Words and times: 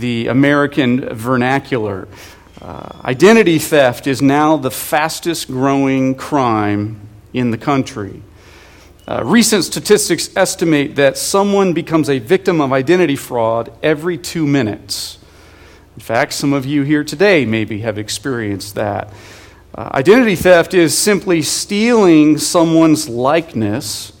the 0.00 0.28
American 0.28 1.14
vernacular. 1.14 2.08
Uh, 2.60 2.88
identity 3.04 3.58
theft 3.58 4.06
is 4.06 4.20
now 4.22 4.56
the 4.56 4.70
fastest 4.70 5.48
growing 5.48 6.14
crime 6.14 7.00
in 7.32 7.50
the 7.50 7.58
country. 7.58 8.22
Uh, 9.08 9.22
recent 9.24 9.64
statistics 9.64 10.34
estimate 10.36 10.96
that 10.96 11.16
someone 11.16 11.72
becomes 11.72 12.10
a 12.10 12.18
victim 12.18 12.60
of 12.60 12.72
identity 12.72 13.16
fraud 13.16 13.72
every 13.82 14.18
two 14.18 14.46
minutes. 14.46 15.18
In 15.94 16.00
fact, 16.00 16.32
some 16.32 16.52
of 16.52 16.66
you 16.66 16.82
here 16.82 17.04
today 17.04 17.46
maybe 17.46 17.80
have 17.80 17.98
experienced 17.98 18.74
that. 18.74 19.12
Uh, 19.74 19.90
identity 19.94 20.34
theft 20.34 20.74
is 20.74 20.96
simply 20.96 21.42
stealing 21.42 22.36
someone's 22.36 23.08
likeness 23.08 24.12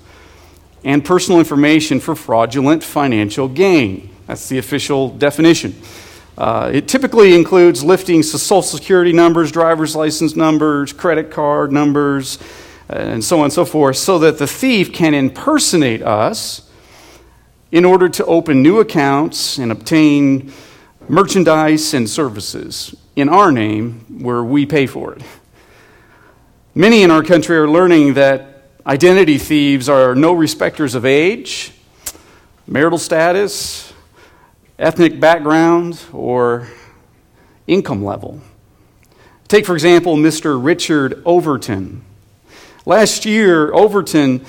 and 0.84 1.04
personal 1.04 1.40
information 1.40 1.98
for 1.98 2.14
fraudulent 2.14 2.84
financial 2.84 3.48
gain. 3.48 4.15
That's 4.26 4.48
the 4.48 4.58
official 4.58 5.10
definition. 5.10 5.80
Uh, 6.36 6.70
it 6.72 6.88
typically 6.88 7.34
includes 7.34 7.82
lifting 7.82 8.22
social 8.22 8.62
security 8.62 9.12
numbers, 9.12 9.50
driver's 9.50 9.96
license 9.96 10.36
numbers, 10.36 10.92
credit 10.92 11.30
card 11.30 11.72
numbers, 11.72 12.38
and 12.88 13.24
so 13.24 13.38
on 13.38 13.44
and 13.44 13.52
so 13.52 13.64
forth, 13.64 13.96
so 13.96 14.18
that 14.18 14.38
the 14.38 14.46
thief 14.46 14.92
can 14.92 15.14
impersonate 15.14 16.02
us 16.02 16.70
in 17.72 17.84
order 17.84 18.08
to 18.08 18.24
open 18.26 18.62
new 18.62 18.80
accounts 18.80 19.58
and 19.58 19.72
obtain 19.72 20.52
merchandise 21.08 21.94
and 21.94 22.08
services 22.08 22.94
in 23.16 23.28
our 23.28 23.50
name 23.50 24.22
where 24.22 24.44
we 24.44 24.66
pay 24.66 24.86
for 24.86 25.14
it. 25.14 25.22
Many 26.74 27.02
in 27.02 27.10
our 27.10 27.22
country 27.22 27.56
are 27.56 27.68
learning 27.68 28.14
that 28.14 28.62
identity 28.86 29.38
thieves 29.38 29.88
are 29.88 30.14
no 30.14 30.32
respecters 30.32 30.94
of 30.94 31.06
age, 31.06 31.72
marital 32.66 32.98
status, 32.98 33.92
ethnic 34.78 35.18
background, 35.18 36.02
or 36.12 36.68
income 37.66 38.04
level. 38.04 38.40
Take, 39.48 39.64
for 39.64 39.74
example, 39.74 40.16
Mr. 40.16 40.62
Richard 40.62 41.22
Overton. 41.24 42.02
Last 42.84 43.24
year, 43.24 43.72
Overton, 43.72 44.44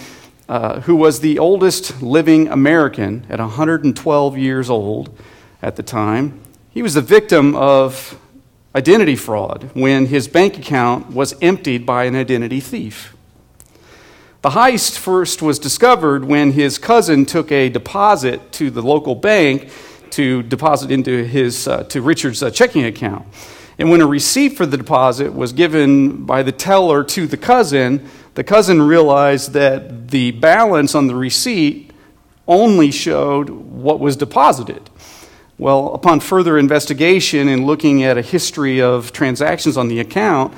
uh, 0.50 0.82
who 0.82 0.96
was 0.96 1.22
the 1.22 1.40
oldest 1.40 2.02
living 2.02 2.50
American 2.50 3.26
at 3.30 3.40
112 3.40 4.38
years 4.38 4.70
old 4.70 5.18
at 5.62 5.78
the 5.78 5.84
time, 5.84 6.42
he 6.72 6.82
was 6.82 6.94
the 6.94 7.02
victim 7.02 7.56
of 7.56 8.20
identity 8.76 9.16
fraud 9.16 9.70
when 9.74 10.08
his 10.08 10.28
bank 10.28 10.58
account 10.58 11.12
was 11.12 11.36
emptied 11.42 11.86
by 11.86 12.04
an 12.04 12.16
identity 12.16 12.60
thief. 12.60 13.16
The 14.42 14.50
heist 14.50 14.98
first 14.98 15.42
was 15.42 15.58
discovered 15.58 16.26
when 16.26 16.52
his 16.52 16.78
cousin 16.78 17.26
took 17.26 17.52
a 17.52 17.70
deposit 17.70 18.52
to 18.54 18.70
the 18.70 18.82
local 18.82 19.16
bank 19.16 19.70
to 20.12 20.44
deposit 20.44 20.92
into 20.92 21.24
his, 21.24 21.68
uh, 21.68 21.84
to 21.86 22.02
Richard's 22.02 22.44
uh, 22.44 22.52
checking 22.52 22.86
account. 22.86 23.26
And 23.80 23.92
when 23.92 24.02
a 24.02 24.08
receipt 24.08 24.50
for 24.50 24.66
the 24.66 24.78
deposit 24.78 25.34
was 25.34 25.54
given 25.54 26.26
by 26.26 26.44
the 26.44 26.52
teller 26.52 27.04
to 27.04 27.28
the 27.28 27.38
cousin, 27.38 28.08
the 28.34 28.44
cousin 28.44 28.82
realized 28.82 29.54
that 29.54 30.10
the 30.10 30.32
balance 30.32 30.96
on 30.96 31.08
the 31.08 31.16
receipt 31.16 31.92
only 32.48 32.92
showed 32.92 33.50
what 33.50 34.00
was 34.00 34.16
deposited. 34.16 34.90
Well, 35.60 35.94
upon 35.94 36.20
further 36.20 36.58
investigation 36.58 37.48
and 37.48 37.66
looking 37.66 38.04
at 38.04 38.18
a 38.18 38.22
history 38.22 38.82
of 38.82 39.12
transactions 39.12 39.76
on 39.76 39.88
the 39.88 40.00
account, 40.00 40.54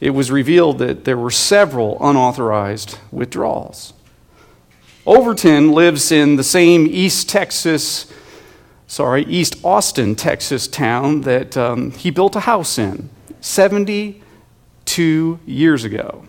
it 0.00 0.10
was 0.10 0.30
revealed 0.30 0.78
that 0.78 1.04
there 1.04 1.16
were 1.16 1.30
several 1.30 1.96
unauthorized 2.00 2.98
withdrawals. 3.10 3.94
Overton 5.06 5.72
lives 5.72 6.12
in 6.12 6.36
the 6.36 6.44
same 6.44 6.86
East 6.86 7.28
Texas 7.28 8.11
sorry, 8.92 9.24
East 9.24 9.56
Austin, 9.64 10.14
Texas 10.14 10.68
town 10.68 11.22
that 11.22 11.56
um, 11.56 11.92
he 11.92 12.10
built 12.10 12.36
a 12.36 12.40
house 12.40 12.76
in 12.76 13.08
72 13.40 15.40
years 15.46 15.84
ago. 15.84 16.26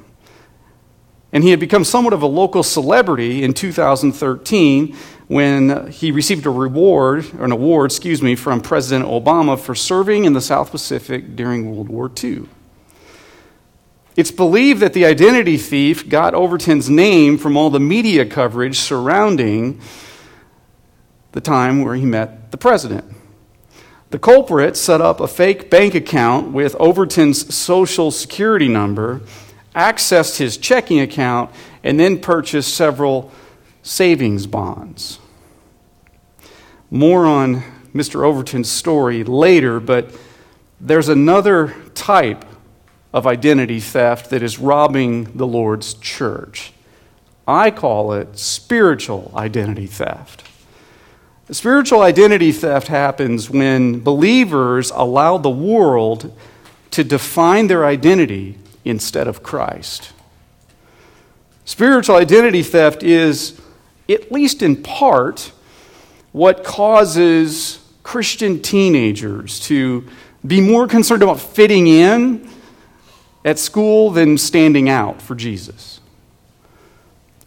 And 1.33 1.43
he 1.43 1.49
had 1.49 1.59
become 1.59 1.83
somewhat 1.83 2.13
of 2.13 2.21
a 2.21 2.25
local 2.25 2.63
celebrity 2.63 3.43
in 3.43 3.53
2013 3.53 4.95
when 5.27 5.91
he 5.91 6.13
received 6.13 6.45
a 6.45 6.49
reward, 6.49 7.25
or 7.37 7.43
an 7.43 7.51
award, 7.51 7.91
excuse 7.91 8.21
me, 8.21 8.33
from 8.33 8.61
President 8.61 9.09
Obama 9.09 9.59
for 9.59 9.75
serving 9.75 10.23
in 10.23 10.31
the 10.31 10.39
South 10.39 10.71
Pacific 10.71 11.35
during 11.35 11.69
World 11.69 11.89
War 11.89 12.09
II. 12.23 12.47
It's 14.15 14.31
believed 14.31 14.79
that 14.79 14.93
the 14.93 15.03
identity 15.03 15.57
thief 15.57 16.07
got 16.07 16.33
Overton's 16.33 16.89
name 16.89 17.37
from 17.37 17.57
all 17.57 17.69
the 17.69 17.81
media 17.81 18.25
coverage 18.25 18.79
surrounding 18.79 19.81
the 21.33 21.41
time 21.41 21.83
where 21.83 21.95
he 21.95 22.05
met 22.05 22.51
the 22.51 22.57
president. 22.57 23.05
The 24.11 24.19
culprit 24.19 24.77
set 24.77 25.01
up 25.01 25.19
a 25.19 25.27
fake 25.27 25.69
bank 25.69 25.95
account 25.95 26.51
with 26.51 26.75
Overton's 26.79 27.53
social 27.53 28.11
security 28.11 28.67
number, 28.67 29.21
accessed 29.75 30.37
his 30.37 30.55
checking 30.55 30.99
account, 30.99 31.49
and 31.83 31.99
then 31.99 32.19
purchased 32.19 32.75
several 32.75 33.31
savings 33.81 34.45
bonds. 34.45 35.19
More 36.91 37.25
on 37.25 37.63
Mr. 37.93 38.23
Overton's 38.23 38.69
story 38.69 39.23
later, 39.23 39.79
but 39.79 40.11
there's 40.79 41.09
another 41.09 41.75
type 41.95 42.45
of 43.11 43.25
identity 43.25 43.79
theft 43.79 44.29
that 44.29 44.43
is 44.43 44.59
robbing 44.59 45.35
the 45.35 45.47
Lord's 45.47 45.95
church. 45.95 46.71
I 47.47 47.71
call 47.71 48.13
it 48.13 48.37
spiritual 48.37 49.31
identity 49.35 49.87
theft. 49.87 50.43
Spiritual 51.53 52.01
identity 52.01 52.51
theft 52.51 52.87
happens 52.87 53.47
when 53.47 53.99
believers 53.99 54.91
allow 54.95 55.37
the 55.37 55.51
world 55.51 56.35
to 56.89 57.03
define 57.03 57.67
their 57.67 57.85
identity 57.85 58.57
instead 58.83 59.27
of 59.27 59.43
Christ. 59.43 60.13
Spiritual 61.63 62.15
identity 62.15 62.63
theft 62.63 63.03
is, 63.03 63.61
at 64.09 64.31
least 64.31 64.63
in 64.63 64.81
part, 64.81 65.51
what 66.31 66.63
causes 66.63 67.79
Christian 68.01 68.59
teenagers 68.59 69.59
to 69.61 70.07
be 70.45 70.59
more 70.59 70.87
concerned 70.87 71.21
about 71.21 71.39
fitting 71.39 71.85
in 71.85 72.49
at 73.45 73.59
school 73.59 74.09
than 74.09 74.39
standing 74.39 74.89
out 74.89 75.21
for 75.21 75.35
Jesus. 75.35 75.99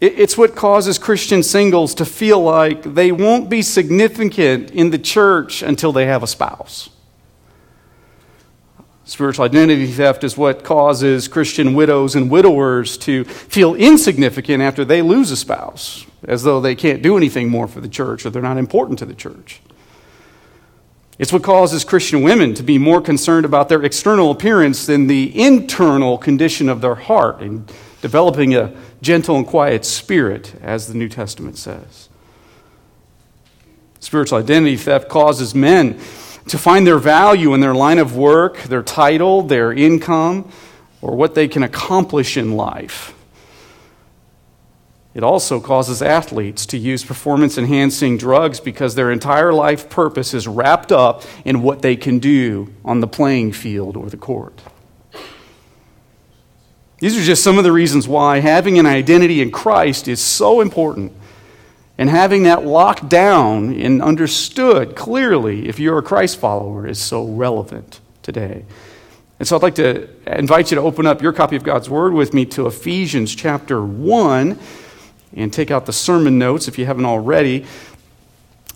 It's 0.00 0.36
what 0.36 0.54
causes 0.54 0.98
Christian 0.98 1.42
singles 1.42 1.94
to 1.94 2.04
feel 2.04 2.40
like 2.42 2.82
they 2.82 3.12
won't 3.12 3.48
be 3.48 3.62
significant 3.62 4.70
in 4.70 4.90
the 4.90 4.98
church 4.98 5.62
until 5.62 5.90
they 5.92 6.04
have 6.04 6.22
a 6.22 6.26
spouse. 6.26 6.90
Spiritual 9.06 9.44
identity 9.44 9.86
theft 9.86 10.24
is 10.24 10.36
what 10.36 10.64
causes 10.64 11.28
Christian 11.28 11.74
widows 11.74 12.14
and 12.14 12.28
widowers 12.28 12.98
to 12.98 13.24
feel 13.24 13.74
insignificant 13.74 14.62
after 14.62 14.84
they 14.84 15.00
lose 15.00 15.30
a 15.30 15.36
spouse, 15.36 16.04
as 16.24 16.42
though 16.42 16.60
they 16.60 16.74
can't 16.74 17.02
do 17.02 17.16
anything 17.16 17.48
more 17.48 17.68
for 17.68 17.80
the 17.80 17.88
church 17.88 18.26
or 18.26 18.30
they're 18.30 18.42
not 18.42 18.58
important 18.58 18.98
to 18.98 19.06
the 19.06 19.14
church. 19.14 19.62
It's 21.18 21.32
what 21.32 21.42
causes 21.42 21.84
Christian 21.84 22.20
women 22.20 22.52
to 22.54 22.62
be 22.62 22.76
more 22.76 23.00
concerned 23.00 23.46
about 23.46 23.70
their 23.70 23.82
external 23.82 24.30
appearance 24.30 24.84
than 24.84 25.06
the 25.06 25.40
internal 25.40 26.18
condition 26.18 26.68
of 26.68 26.82
their 26.82 26.96
heart 26.96 27.40
and 27.40 27.72
developing 28.02 28.54
a 28.54 28.74
gentle 29.02 29.36
and 29.36 29.46
quiet 29.46 29.84
spirit, 29.84 30.54
as 30.62 30.86
the 30.86 30.94
New 30.94 31.08
Testament 31.08 31.58
says. 31.58 32.08
Spiritual 34.00 34.38
identity 34.38 34.76
theft 34.76 35.08
causes 35.08 35.54
men 35.54 35.98
to 36.48 36.58
find 36.58 36.86
their 36.86 36.98
value 36.98 37.54
in 37.54 37.60
their 37.60 37.74
line 37.74 37.98
of 37.98 38.16
work, 38.16 38.58
their 38.64 38.82
title, 38.82 39.42
their 39.42 39.72
income, 39.72 40.50
or 41.00 41.16
what 41.16 41.34
they 41.34 41.48
can 41.48 41.62
accomplish 41.62 42.36
in 42.36 42.52
life. 42.52 43.14
It 45.16 45.24
also 45.24 45.60
causes 45.60 46.02
athletes 46.02 46.66
to 46.66 46.76
use 46.76 47.02
performance 47.02 47.56
enhancing 47.56 48.18
drugs 48.18 48.60
because 48.60 48.94
their 48.94 49.10
entire 49.10 49.52
life 49.52 49.88
purpose 49.88 50.34
is 50.34 50.46
wrapped 50.46 50.92
up 50.92 51.22
in 51.44 51.62
what 51.62 51.80
they 51.80 51.96
can 51.96 52.18
do 52.18 52.72
on 52.84 53.00
the 53.00 53.06
playing 53.06 53.52
field 53.52 53.96
or 53.96 54.10
the 54.10 54.18
court. 54.18 54.60
These 56.98 57.18
are 57.18 57.22
just 57.22 57.44
some 57.44 57.58
of 57.58 57.64
the 57.64 57.72
reasons 57.72 58.08
why 58.08 58.40
having 58.40 58.78
an 58.78 58.86
identity 58.86 59.42
in 59.42 59.50
Christ 59.50 60.08
is 60.08 60.20
so 60.20 60.60
important 60.60 61.12
And 61.98 62.10
having 62.10 62.42
that 62.42 62.64
locked 62.64 63.08
down 63.08 63.72
and 63.74 64.02
understood 64.02 64.96
clearly 64.96 65.68
if 65.68 65.78
you're 65.78 65.98
a 65.98 66.02
Christ 66.02 66.38
follower 66.38 66.86
is 66.86 66.98
so 66.98 67.24
relevant 67.24 68.00
today. 68.22 68.64
And 69.38 69.48
so 69.48 69.56
I'd 69.56 69.62
like 69.62 69.76
to 69.76 70.08
invite 70.26 70.70
you 70.70 70.76
to 70.76 70.82
open 70.82 71.06
up 71.06 71.22
your 71.22 71.32
copy 71.32 71.56
of 71.56 71.62
God's 71.62 71.88
Word 71.88 72.12
with 72.12 72.34
me 72.34 72.44
to 72.46 72.66
Ephesians 72.66 73.34
chapter 73.34 73.82
1 73.82 74.58
and 75.34 75.52
take 75.52 75.70
out 75.70 75.86
the 75.86 75.92
sermon 75.92 76.38
notes 76.38 76.68
if 76.68 76.78
you 76.78 76.86
haven't 76.86 77.06
already. 77.06 77.64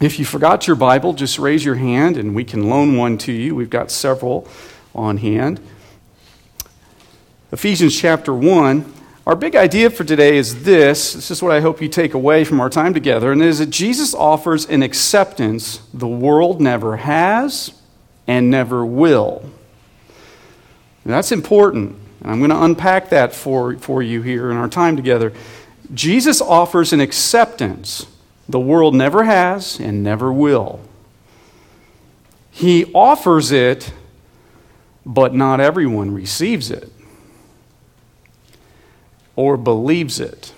If 0.01 0.19
you 0.19 0.25
forgot 0.25 0.67
your 0.67 0.77
Bible, 0.77 1.13
just 1.13 1.39
raise 1.39 1.63
your 1.65 1.75
hand 1.75 2.17
and 2.17 2.35
we 2.35 2.45
can 2.45 2.71
loan 2.71 2.97
one 2.97 3.19
to 3.19 3.33
you. 3.33 3.55
We've 3.55 3.71
got 3.71 3.91
several 3.91 4.49
on 4.95 5.19
hand. 5.19 5.61
Ephesians 7.53 7.99
chapter 7.99 8.33
1. 8.33 8.93
Our 9.27 9.35
big 9.35 9.57
idea 9.57 9.91
for 9.91 10.05
today 10.05 10.37
is 10.37 10.63
this. 10.63 11.15
This 11.15 11.33
is 11.33 11.43
what 11.43 11.51
I 11.51 11.61
hope 11.61 11.83
you 11.83 11.89
take 11.89 12.15
away 12.15 12.45
from 12.45 12.61
our 12.61 12.71
time 12.71 12.95
together, 12.95 13.33
and 13.33 13.43
it 13.43 13.49
is 13.49 13.59
that 13.59 13.71
Jesus 13.71 14.15
offers 14.15 14.67
an 14.67 14.85
acceptance 14.85 15.81
the 15.93 16.07
world 16.07 16.61
never 16.61 16.99
has 16.99 17.73
and 18.29 18.51
never 18.51 18.87
will. 18.87 19.51
And 21.05 21.13
that's 21.13 21.33
important. 21.33 21.97
And 22.21 22.31
I'm 22.31 22.39
going 22.39 22.51
to 22.51 22.63
unpack 22.63 23.09
that 23.11 23.35
for, 23.35 23.77
for 23.79 24.01
you 24.01 24.23
here 24.23 24.53
in 24.53 24.57
our 24.57 24.69
time 24.69 24.95
together. 24.95 25.33
Jesus 25.93 26.41
offers 26.41 26.93
an 26.93 27.01
acceptance 27.01 28.07
the 28.49 28.61
world 28.61 28.95
never 28.95 29.25
has 29.25 29.81
and 29.81 30.05
never 30.05 30.33
will. 30.33 30.79
He 32.53 32.85
offers 32.95 33.51
it, 33.51 33.93
but 35.05 35.35
not 35.35 35.59
everyone 35.59 36.15
receives 36.15 36.71
it 36.71 36.93
or 39.41 39.57
believes 39.57 40.21
it. 40.21 40.53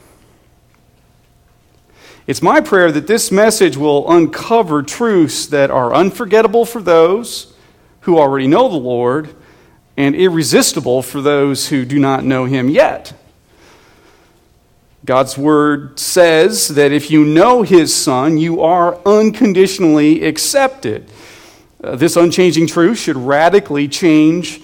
It's 2.27 2.43
my 2.43 2.61
prayer 2.61 2.91
that 2.91 3.07
this 3.07 3.31
message 3.31 3.77
will 3.77 4.11
uncover 4.11 4.83
truths 4.83 5.47
that 5.47 5.71
are 5.71 5.95
unforgettable 5.95 6.65
for 6.65 6.83
those 6.83 7.55
who 8.01 8.19
already 8.19 8.49
know 8.49 8.69
the 8.69 8.77
Lord 8.77 9.35
and 9.97 10.17
irresistible 10.17 11.03
for 11.03 11.21
those 11.21 11.69
who 11.69 11.85
do 11.85 12.01
not 12.01 12.25
know 12.25 12.45
Him 12.45 12.69
yet. 12.69 13.13
God's 15.05 15.39
word 15.39 15.99
says 16.01 16.69
that 16.69 16.91
if 16.91 17.09
you 17.11 17.25
know 17.25 17.63
his 17.63 17.95
son, 17.95 18.39
you 18.39 18.63
are 18.63 19.01
unconditionally 19.05 20.25
accepted. 20.25 21.09
Uh, 21.83 21.97
this 21.97 22.17
unchanging 22.17 22.69
truth 22.69 22.99
should 22.99 23.17
radically 23.17 23.89
change 23.89 24.61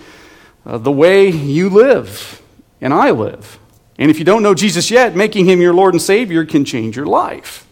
uh, 0.65 0.79
the 0.79 0.93
way 0.93 1.29
you 1.29 1.69
live 1.69 2.41
and 2.81 2.94
I 2.94 3.11
live. 3.11 3.59
And 3.98 4.10
if 4.10 4.18
you 4.18 4.24
don't 4.24 4.42
know 4.42 4.54
Jesus 4.54 4.90
yet, 4.90 5.16
making 5.16 5.46
him 5.46 5.60
your 5.60 5.74
Lord 5.74 5.92
and 5.92 6.00
Savior 6.00 6.44
can 6.44 6.64
change 6.64 6.96
your 6.96 7.06
life, 7.06 7.66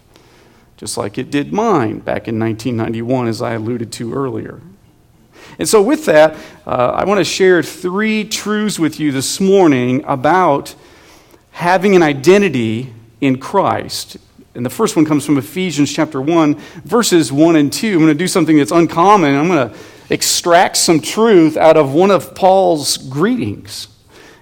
just 0.76 0.96
like 0.96 1.19
it 1.19 1.31
did 1.31 1.52
mine 1.52 2.00
back 2.00 2.26
in 2.26 2.38
1991, 2.38 3.28
as 3.28 3.40
I 3.40 3.55
alluded 3.55 3.93
to 3.93 4.12
earlier. 4.12 4.61
And 5.58 5.69
so, 5.69 5.81
with 5.81 6.05
that, 6.06 6.37
uh, 6.67 6.70
I 6.70 7.05
want 7.05 7.19
to 7.19 7.25
share 7.25 7.62
three 7.62 8.25
truths 8.25 8.78
with 8.78 8.99
you 8.99 9.12
this 9.12 9.40
morning 9.40 10.05
about 10.05 10.75
having 11.52 11.94
an 11.94 12.02
identity 12.02 12.93
in 13.20 13.38
Christ. 13.38 14.17
And 14.55 14.67
the 14.67 14.70
first 14.70 14.96
one 14.96 15.05
comes 15.05 15.25
from 15.25 15.38
Ephesians 15.38 15.93
chapter 15.93 16.20
1, 16.20 16.55
verses 16.84 17.32
1 17.32 17.56
and 17.56 17.73
2. 17.73 17.93
I'm 17.93 17.99
going 17.99 18.08
to 18.08 18.14
do 18.14 18.26
something 18.26 18.56
that's 18.56 18.73
uncommon. 18.73 19.34
I'm 19.34 19.49
going 19.49 19.70
to 19.70 19.76
extract 20.11 20.76
some 20.76 21.00
truth 21.00 21.56
out 21.56 21.76
of 21.76 21.93
one 21.93 22.11
of 22.11 22.34
Paul's 22.34 22.96
greetings. 22.96 23.88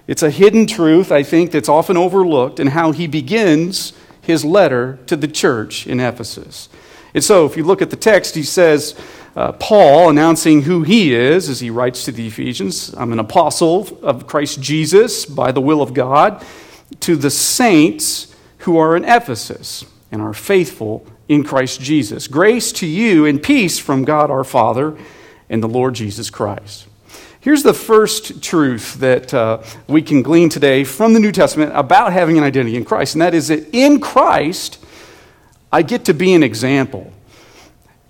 It's 0.07 0.23
a 0.23 0.29
hidden 0.29 0.67
truth, 0.67 1.11
I 1.11 1.23
think, 1.23 1.51
that's 1.51 1.69
often 1.69 1.97
overlooked 1.97 2.59
in 2.59 2.67
how 2.67 2.91
he 2.91 3.07
begins 3.07 3.93
his 4.21 4.45
letter 4.45 4.99
to 5.07 5.15
the 5.15 5.27
church 5.27 5.87
in 5.87 5.99
Ephesus. 5.99 6.69
And 7.13 7.23
so, 7.23 7.45
if 7.45 7.55
you 7.55 7.63
look 7.63 7.81
at 7.81 7.89
the 7.89 7.95
text, 7.95 8.35
he 8.35 8.43
says, 8.43 8.95
uh, 9.35 9.51
Paul 9.53 10.09
announcing 10.09 10.61
who 10.61 10.83
he 10.83 11.13
is 11.13 11.49
as 11.49 11.59
he 11.59 11.69
writes 11.69 12.05
to 12.05 12.11
the 12.11 12.27
Ephesians 12.27 12.93
I'm 12.95 13.11
an 13.11 13.19
apostle 13.19 13.99
of 14.01 14.27
Christ 14.27 14.61
Jesus 14.61 15.25
by 15.25 15.51
the 15.51 15.61
will 15.61 15.81
of 15.81 15.93
God 15.93 16.45
to 17.01 17.15
the 17.15 17.29
saints 17.29 18.33
who 18.59 18.77
are 18.77 18.95
in 18.95 19.03
Ephesus 19.03 19.85
and 20.11 20.21
are 20.21 20.33
faithful 20.33 21.05
in 21.27 21.43
Christ 21.43 21.81
Jesus. 21.81 22.27
Grace 22.27 22.71
to 22.73 22.85
you 22.85 23.25
and 23.25 23.41
peace 23.41 23.77
from 23.77 24.05
God 24.05 24.31
our 24.31 24.43
Father 24.43 24.97
and 25.49 25.61
the 25.61 25.67
Lord 25.67 25.95
Jesus 25.95 26.29
Christ. 26.29 26.87
Here's 27.45 27.61
the 27.61 27.75
first 27.75 28.41
truth 28.41 28.95
that 28.95 29.31
uh, 29.31 29.61
we 29.87 30.01
can 30.01 30.23
glean 30.23 30.49
today 30.49 30.83
from 30.83 31.13
the 31.13 31.19
New 31.19 31.31
Testament 31.31 31.73
about 31.75 32.11
having 32.11 32.39
an 32.39 32.43
identity 32.43 32.75
in 32.75 32.83
Christ, 32.83 33.13
and 33.13 33.21
that 33.21 33.35
is 33.35 33.49
that 33.49 33.69
in 33.71 33.99
Christ, 33.99 34.83
I 35.71 35.83
get 35.83 36.05
to 36.05 36.13
be 36.15 36.33
an 36.33 36.41
example. 36.41 37.13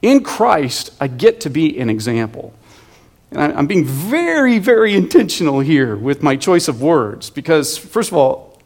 In 0.02 0.24
Christ, 0.24 0.92
I 1.02 1.08
get 1.08 1.42
to 1.42 1.50
be 1.50 1.78
an 1.80 1.90
example. 1.90 2.54
And 3.30 3.42
I'm 3.42 3.68
being 3.68 3.84
very, 3.84 4.58
very 4.58 4.94
intentional 4.94 5.60
here 5.60 5.98
with 5.98 6.24
my 6.24 6.38
choice 6.38 6.70
of 6.70 6.82
words 6.82 7.30
because, 7.30 7.78
first 7.78 8.12
of 8.12 8.18
all, 8.18 8.62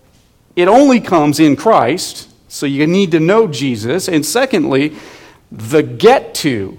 it 0.55 0.67
only 0.67 0.99
comes 0.99 1.39
in 1.39 1.55
Christ, 1.55 2.29
so 2.47 2.67
you 2.67 2.85
need 2.85 3.09
to 3.09 3.19
know 3.19 3.47
Jesus. 3.47 4.07
And 4.07 4.23
secondly, 4.23 4.95
the 5.51 5.81
get 5.81 6.35
to. 6.35 6.77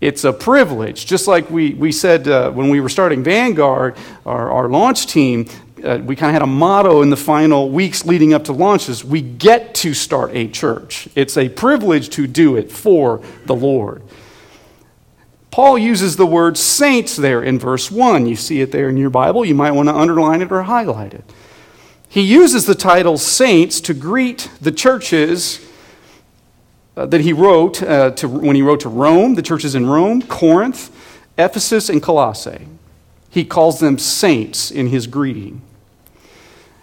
It's 0.00 0.24
a 0.24 0.32
privilege. 0.32 1.06
Just 1.06 1.26
like 1.26 1.50
we, 1.50 1.74
we 1.74 1.90
said 1.90 2.28
uh, 2.28 2.50
when 2.52 2.68
we 2.68 2.80
were 2.80 2.88
starting 2.88 3.24
Vanguard, 3.24 3.96
our, 4.24 4.50
our 4.50 4.68
launch 4.68 5.06
team, 5.06 5.48
uh, 5.82 5.98
we 6.02 6.14
kind 6.14 6.30
of 6.30 6.34
had 6.34 6.42
a 6.42 6.46
motto 6.46 7.02
in 7.02 7.10
the 7.10 7.16
final 7.16 7.70
weeks 7.70 8.04
leading 8.04 8.32
up 8.32 8.44
to 8.44 8.52
launches 8.52 9.04
we 9.04 9.20
get 9.20 9.74
to 9.76 9.94
start 9.94 10.30
a 10.34 10.48
church. 10.48 11.08
It's 11.14 11.36
a 11.36 11.48
privilege 11.48 12.10
to 12.10 12.26
do 12.26 12.56
it 12.56 12.70
for 12.70 13.22
the 13.46 13.54
Lord. 13.54 14.02
Paul 15.50 15.78
uses 15.78 16.16
the 16.16 16.26
word 16.26 16.56
saints 16.56 17.16
there 17.16 17.42
in 17.42 17.58
verse 17.58 17.90
1. 17.90 18.26
You 18.26 18.36
see 18.36 18.60
it 18.60 18.70
there 18.70 18.88
in 18.88 18.96
your 18.96 19.10
Bible. 19.10 19.44
You 19.44 19.54
might 19.54 19.72
want 19.72 19.88
to 19.88 19.94
underline 19.94 20.42
it 20.42 20.52
or 20.52 20.62
highlight 20.62 21.14
it. 21.14 21.24
He 22.08 22.20
uses 22.20 22.66
the 22.66 22.74
title 22.74 23.18
saints 23.18 23.80
to 23.82 23.94
greet 23.94 24.50
the 24.60 24.72
churches 24.72 25.67
that 27.06 27.20
he 27.20 27.32
wrote 27.32 27.82
uh, 27.82 28.10
to, 28.12 28.28
when 28.28 28.56
he 28.56 28.62
wrote 28.62 28.80
to 28.80 28.88
Rome, 28.88 29.34
the 29.34 29.42
churches 29.42 29.74
in 29.74 29.86
Rome, 29.86 30.22
Corinth, 30.22 30.90
Ephesus, 31.36 31.88
and 31.88 32.02
Colossae. 32.02 32.66
He 33.30 33.44
calls 33.44 33.80
them 33.80 33.98
saints 33.98 34.70
in 34.70 34.88
his 34.88 35.06
greeting. 35.06 35.62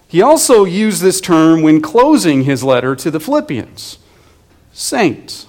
He 0.08 0.22
also 0.22 0.64
used 0.64 1.02
this 1.02 1.20
term 1.20 1.62
when 1.62 1.82
closing 1.82 2.44
his 2.44 2.64
letter 2.64 2.96
to 2.96 3.12
the 3.12 3.20
Philippians 3.20 4.00
saints. 4.72 5.48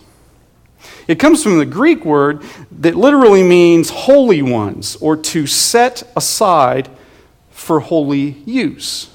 It 1.09 1.19
comes 1.19 1.43
from 1.43 1.59
the 1.59 1.67
Greek 1.67 2.05
word 2.05 2.43
that 2.73 2.97
literally 2.97 3.43
means 3.43 3.91
holy 3.91 4.43
ones 4.43 4.97
or 4.97 5.17
to 5.17 5.47
set 5.47 6.03
aside 6.17 6.89
for 7.51 7.81
holy 7.81 8.43
use. 8.45 9.11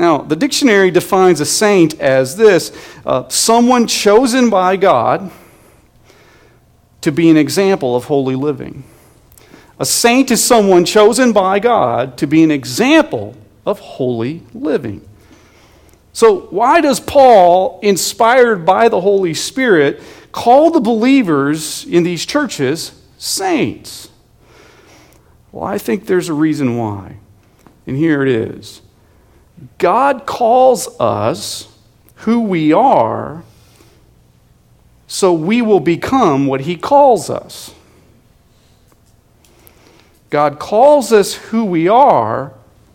Now, 0.00 0.16
the 0.16 0.34
dictionary 0.34 0.90
defines 0.90 1.42
a 1.42 1.44
saint 1.44 2.00
as 2.00 2.34
this 2.34 2.72
uh, 3.04 3.28
someone 3.28 3.86
chosen 3.86 4.48
by 4.48 4.76
God 4.76 5.30
to 7.02 7.12
be 7.12 7.28
an 7.28 7.36
example 7.36 7.94
of 7.94 8.04
holy 8.04 8.34
living. 8.34 8.84
A 9.78 9.84
saint 9.84 10.30
is 10.30 10.42
someone 10.42 10.86
chosen 10.86 11.34
by 11.34 11.58
God 11.58 12.16
to 12.16 12.26
be 12.26 12.42
an 12.42 12.50
example 12.50 13.36
of 13.66 13.78
holy 13.78 14.42
living. 14.54 15.06
So, 16.14 16.46
why 16.46 16.80
does 16.80 16.98
Paul, 16.98 17.78
inspired 17.82 18.64
by 18.64 18.88
the 18.88 19.02
Holy 19.02 19.34
Spirit, 19.34 20.00
call 20.32 20.70
the 20.70 20.80
believers 20.80 21.84
in 21.84 22.04
these 22.04 22.24
churches 22.24 22.98
saints? 23.18 24.08
Well, 25.52 25.64
I 25.64 25.76
think 25.76 26.06
there's 26.06 26.30
a 26.30 26.34
reason 26.34 26.78
why. 26.78 27.16
And 27.86 27.98
here 27.98 28.22
it 28.22 28.28
is. 28.28 28.80
God 29.78 30.26
calls 30.26 30.88
us 31.00 31.68
who 32.16 32.40
we 32.40 32.72
are 32.72 33.42
so 35.06 35.32
we 35.32 35.60
will 35.60 35.80
become 35.80 36.46
what 36.46 36.62
He 36.62 36.76
calls 36.76 37.28
us. 37.28 37.74
God 40.30 40.58
calls 40.58 41.12
us 41.12 41.34
who 41.34 41.64
we 41.64 41.88
are 41.88 42.52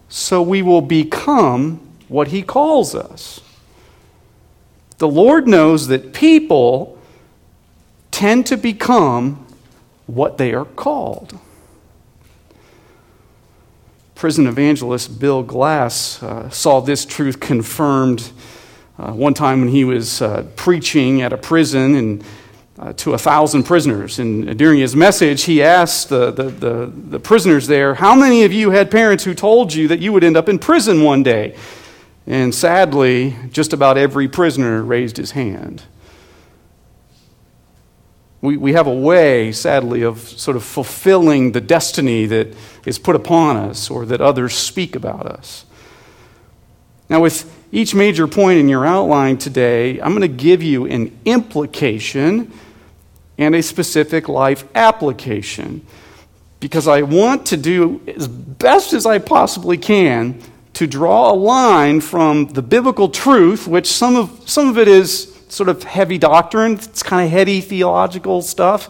so 0.07 0.41
we 0.41 0.62
will 0.62 0.81
become 0.81 1.81
what 2.07 2.29
He 2.29 2.41
calls 2.41 2.95
us. 2.95 3.41
The 4.98 5.07
Lord 5.07 5.48
knows 5.48 5.88
that 5.88 6.13
people 6.13 6.98
tend 8.12 8.45
to 8.48 8.55
become 8.55 9.45
what 10.05 10.38
they 10.38 10.53
are 10.53 10.65
called 10.65 11.38
prison 14.25 14.48
evangelist 14.48 15.20
Bill 15.20 15.44
Glass 15.44 16.24
uh, 16.24 16.50
saw 16.50 16.79
this 16.79 17.05
truth 17.05 17.39
confirmed 17.39 18.32
uh, 18.98 19.12
one 19.12 19.36
time 19.36 19.60
when 19.60 19.70
he 19.70 19.84
was 19.84 20.20
uh, 20.20 20.48
preaching 20.55 21.22
at 21.22 21.32
a 21.32 21.38
prison 21.38 21.94
and 21.94 22.24
uh, 22.79 22.91
to 22.94 23.13
a 23.13 23.20
thousand 23.20 23.65
prisoners. 23.65 24.17
And 24.17 24.58
during 24.58 24.79
his 24.79 24.96
message, 24.96 25.44
he 25.44 25.62
asked 25.62 26.10
the, 26.10 26.32
the, 26.32 26.44
the, 26.46 26.91
the 26.96 27.20
prisoners 27.20 27.67
there, 27.67 27.94
How 27.94 28.15
many 28.15 28.44
of 28.46 28.51
you 28.51 28.72
had 28.72 28.89
parents 28.89 29.24
who 29.24 29.36
told 29.36 29.72
you 29.72 29.88
that 29.89 30.00
you 30.00 30.12
would 30.12 30.24
end 30.24 30.38
up 30.38 30.50
in 30.50 30.58
prison 30.58 31.03
one 31.03 31.22
day? 31.22 31.55
And 32.25 32.55
sadly, 32.55 33.36
just 33.51 33.74
about 33.74 33.96
every 33.96 34.27
prisoner 34.27 34.82
raised 34.82 35.17
his 35.17 35.29
hand. 35.34 35.84
We, 38.41 38.57
we 38.57 38.73
have 38.73 38.87
a 38.87 38.93
way, 38.93 39.51
sadly, 39.51 40.03
of 40.03 40.19
sort 40.19 40.57
of 40.57 40.63
fulfilling 40.63 41.53
the 41.53 41.61
destiny 41.61 42.25
that 42.27 42.55
is 42.85 42.99
put 42.99 43.15
upon 43.15 43.57
us 43.57 43.89
or 43.89 44.05
that 44.05 44.21
others 44.21 44.53
speak 44.53 44.95
about 44.95 45.25
us. 45.25 45.65
Now, 47.09 47.21
with 47.21 47.51
each 47.71 47.93
major 47.93 48.27
point 48.27 48.59
in 48.59 48.69
your 48.69 48.85
outline 48.85 49.37
today, 49.37 49.99
I'm 49.99 50.09
going 50.09 50.21
to 50.21 50.27
give 50.27 50.63
you 50.63 50.85
an 50.85 51.17
implication 51.25 52.51
and 53.37 53.55
a 53.55 53.61
specific 53.61 54.29
life 54.29 54.65
application 54.75 55.85
because 56.59 56.87
I 56.87 57.01
want 57.01 57.47
to 57.47 57.57
do 57.57 58.01
as 58.07 58.27
best 58.27 58.93
as 58.93 59.05
I 59.05 59.19
possibly 59.19 59.77
can 59.77 60.41
to 60.73 60.87
draw 60.87 61.31
a 61.31 61.35
line 61.35 62.01
from 62.01 62.47
the 62.47 62.61
biblical 62.61 63.09
truth, 63.09 63.67
which 63.67 63.87
some 63.87 64.15
of, 64.15 64.49
some 64.49 64.67
of 64.67 64.77
it 64.77 64.87
is 64.87 65.34
sort 65.55 65.69
of 65.69 65.83
heavy 65.83 66.17
doctrine, 66.17 66.74
it's 66.74 67.01
kind 67.01 67.25
of 67.25 67.31
heady 67.31 67.62
theological 67.62 68.41
stuff. 68.41 68.89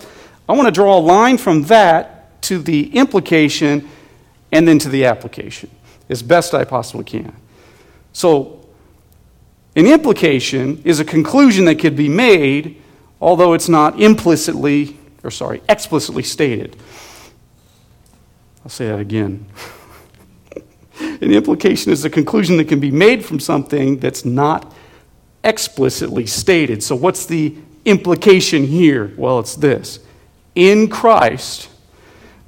I 0.49 0.53
want 0.53 0.67
to 0.67 0.71
draw 0.71 0.97
a 0.97 0.99
line 0.99 1.37
from 1.37 1.63
that 1.63 2.41
to 2.43 2.57
the 2.59 2.95
implication 2.95 3.87
and 4.51 4.67
then 4.67 4.79
to 4.79 4.89
the 4.89 5.05
application 5.05 5.69
as 6.09 6.23
best 6.23 6.53
I 6.53 6.63
possibly 6.63 7.03
can. 7.03 7.35
So, 8.13 8.67
an 9.75 9.87
implication 9.87 10.81
is 10.85 10.99
a 10.99 11.05
conclusion 11.05 11.65
that 11.65 11.75
could 11.75 11.95
be 11.95 12.07
made, 12.07 12.81
although 13.19 13.53
it's 13.53 13.67
not 13.67 14.01
implicitly, 14.01 14.97
or 15.23 15.31
sorry, 15.31 15.61
explicitly 15.67 16.23
stated. 16.23 16.77
I'll 18.63 18.69
say 18.69 18.87
that 18.87 18.99
again. 18.99 19.45
An 20.99 21.31
implication 21.31 21.91
is 21.91 22.05
a 22.05 22.09
conclusion 22.09 22.57
that 22.57 22.65
can 22.65 22.79
be 22.79 22.89
made 22.89 23.23
from 23.23 23.39
something 23.39 23.99
that's 23.99 24.23
not 24.23 24.73
explicitly 25.45 26.25
stated. 26.25 26.83
So, 26.83 26.95
what's 26.95 27.25
the 27.25 27.55
implication 27.85 28.65
here? 28.65 29.13
Well, 29.15 29.39
it's 29.39 29.55
this 29.55 29.99
In 30.55 30.89
Christ, 30.89 31.69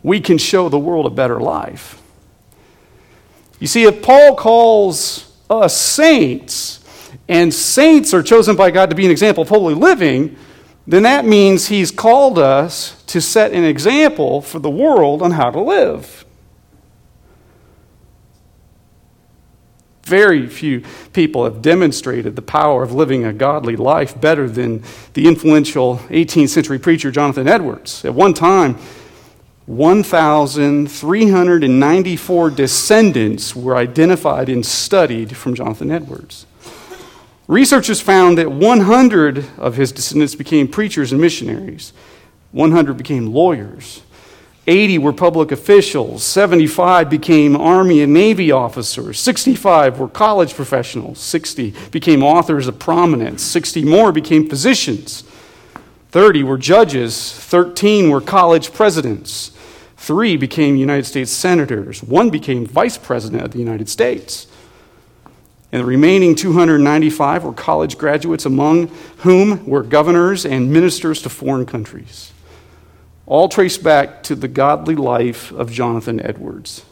we 0.03 0.19
can 0.19 0.37
show 0.37 0.67
the 0.67 0.79
world 0.79 1.05
a 1.05 1.11
better 1.11 1.39
life. 1.39 2.01
You 3.59 3.67
see, 3.67 3.83
if 3.83 4.01
Paul 4.01 4.35
calls 4.35 5.35
us 5.49 5.75
saints, 5.75 6.83
and 7.27 7.53
saints 7.53 8.13
are 8.13 8.23
chosen 8.23 8.55
by 8.55 8.71
God 8.71 8.89
to 8.89 8.95
be 8.95 9.05
an 9.05 9.11
example 9.11 9.43
of 9.43 9.49
holy 9.49 9.73
living, 9.73 10.35
then 10.85 11.03
that 11.03 11.25
means 11.25 11.67
he's 11.67 11.91
called 11.91 12.39
us 12.39 13.03
to 13.07 13.19
set 13.19 13.51
an 13.51 13.63
example 13.63 14.41
for 14.41 14.59
the 14.59 14.69
world 14.69 15.21
on 15.21 15.31
how 15.31 15.51
to 15.51 15.59
live. 15.59 16.25
Very 20.07 20.47
few 20.47 20.81
people 21.11 21.43
have 21.43 21.61
demonstrated 21.61 22.37
the 22.37 22.41
power 22.41 22.81
of 22.81 22.93
living 22.93 23.25
a 23.25 23.33
godly 23.33 23.75
life 23.75 24.17
better 24.21 24.47
than 24.47 24.81
the 25.15 25.27
influential 25.27 25.97
18th 26.07 26.47
century 26.47 26.79
preacher 26.79 27.11
Jonathan 27.11 27.45
Edwards. 27.45 28.05
At 28.05 28.13
one 28.13 28.33
time, 28.33 28.77
1,394 29.65 32.49
descendants 32.51 33.53
were 33.53 33.75
identified 33.75 34.47
and 34.47 34.65
studied 34.65 35.35
from 35.35 35.55
Jonathan 35.55 35.91
Edwards. 35.91 36.45
Researchers 37.49 37.99
found 37.99 38.37
that 38.37 38.49
100 38.49 39.45
of 39.57 39.75
his 39.75 39.91
descendants 39.91 40.35
became 40.35 40.69
preachers 40.69 41.11
and 41.11 41.19
missionaries, 41.19 41.91
100 42.53 42.95
became 42.95 43.33
lawyers, 43.33 44.03
80 44.67 44.97
were 44.97 45.13
public 45.13 45.53
officials, 45.53 46.23
75 46.23 47.09
became 47.09 47.55
Army 47.55 48.01
and 48.01 48.13
Navy 48.13 48.51
officers, 48.51 49.17
65 49.17 49.97
were 49.97 50.09
college 50.09 50.55
professionals, 50.55 51.19
60 51.19 51.73
became 51.91 52.21
authors 52.21 52.67
of 52.67 52.77
prominence, 52.77 53.41
60 53.43 53.85
more 53.85 54.11
became 54.11 54.49
physicians, 54.49 55.23
30 56.11 56.43
were 56.43 56.57
judges, 56.57 57.33
13 57.33 58.09
were 58.09 58.19
college 58.19 58.73
presidents, 58.73 59.51
3 59.95 60.35
became 60.35 60.75
United 60.75 61.05
States 61.05 61.31
senators, 61.31 62.03
1 62.03 62.29
became 62.29 62.65
vice 62.65 62.97
president 62.97 63.43
of 63.43 63.51
the 63.51 63.59
United 63.59 63.87
States. 63.87 64.47
And 65.71 65.81
the 65.81 65.85
remaining 65.85 66.35
295 66.35 67.43
were 67.43 67.53
college 67.53 67.97
graduates, 67.97 68.45
among 68.45 68.87
whom 69.17 69.65
were 69.65 69.83
governors 69.83 70.45
and 70.45 70.71
ministers 70.71 71.21
to 71.23 71.29
foreign 71.29 71.65
countries. 71.65 72.31
All 73.27 73.49
trace 73.49 73.77
back 73.77 74.23
to 74.23 74.35
the 74.35 74.47
godly 74.47 74.95
life 74.95 75.51
of 75.51 75.71
Jonathan 75.71 76.19
Edwards. 76.19 76.83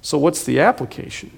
So, 0.00 0.18
what's 0.18 0.44
the 0.44 0.60
application? 0.60 1.30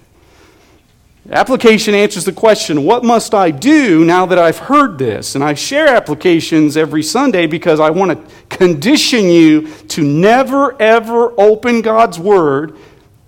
Application 1.31 1.95
answers 1.95 2.27
the 2.27 2.33
question 2.33 2.85
what 2.85 3.03
must 3.03 3.35
I 3.35 3.51
do 3.51 4.05
now 4.05 4.27
that 4.27 4.39
I've 4.39 4.59
heard 4.59 4.99
this? 4.99 5.35
And 5.35 5.43
I 5.43 5.55
share 5.55 5.89
applications 5.89 6.77
every 6.77 7.03
Sunday 7.03 7.47
because 7.47 7.81
I 7.81 7.91
want 7.91 8.13
to 8.13 8.57
condition 8.57 9.29
you 9.29 9.69
to 9.89 10.03
never, 10.03 10.81
ever 10.81 11.33
open 11.41 11.83
God's 11.83 12.19
Word 12.19 12.77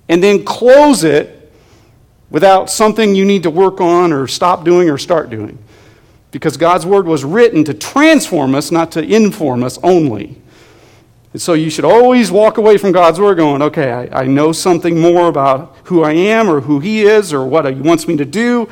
and 0.08 0.22
then 0.22 0.44
close 0.44 1.04
it 1.04 1.52
without 2.30 2.70
something 2.70 3.14
you 3.14 3.24
need 3.24 3.42
to 3.44 3.50
work 3.50 3.80
on 3.80 4.12
or 4.12 4.26
stop 4.26 4.64
doing 4.64 4.88
or 4.88 4.98
start 4.98 5.30
doing. 5.30 5.58
Because 6.30 6.56
God's 6.56 6.84
word 6.84 7.06
was 7.06 7.24
written 7.24 7.64
to 7.64 7.74
transform 7.74 8.54
us, 8.54 8.70
not 8.70 8.92
to 8.92 9.02
inform 9.02 9.62
us 9.62 9.78
only. 9.82 10.40
And 11.32 11.42
so 11.42 11.52
you 11.52 11.70
should 11.70 11.84
always 11.84 12.30
walk 12.30 12.56
away 12.56 12.78
from 12.78 12.92
God's 12.92 13.20
word 13.20 13.36
going, 13.36 13.62
okay, 13.62 13.92
I, 13.92 14.22
I 14.22 14.26
know 14.26 14.52
something 14.52 14.98
more 14.98 15.28
about 15.28 15.76
who 15.84 16.02
I 16.02 16.12
am 16.12 16.48
or 16.48 16.60
who 16.62 16.80
He 16.80 17.02
is 17.02 17.32
or 17.32 17.46
what 17.46 17.66
He 17.66 17.80
wants 17.80 18.08
me 18.08 18.16
to 18.16 18.24
do 18.24 18.68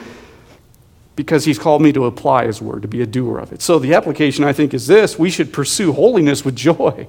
because 1.17 1.45
He's 1.45 1.59
called 1.59 1.83
me 1.83 1.93
to 1.93 2.07
apply 2.07 2.47
His 2.47 2.63
word, 2.63 2.83
to 2.83 2.89
be 2.89 3.03
a 3.03 3.07
doer 3.07 3.39
of 3.39 3.53
it. 3.53 3.63
So 3.63 3.79
the 3.79 3.95
application, 3.95 4.45
I 4.45 4.53
think, 4.53 4.75
is 4.75 4.87
this 4.87 5.19
we 5.19 5.31
should 5.31 5.53
pursue 5.53 5.93
holiness 5.93 6.45
with 6.45 6.57
joy. 6.57 7.07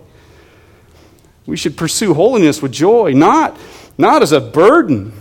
We 1.45 1.57
should 1.57 1.77
pursue 1.77 2.13
holiness 2.13 2.61
with 2.61 2.71
joy, 2.71 3.13
not, 3.13 3.55
not 3.97 4.23
as 4.23 4.31
a 4.31 4.41
burden 4.41 5.13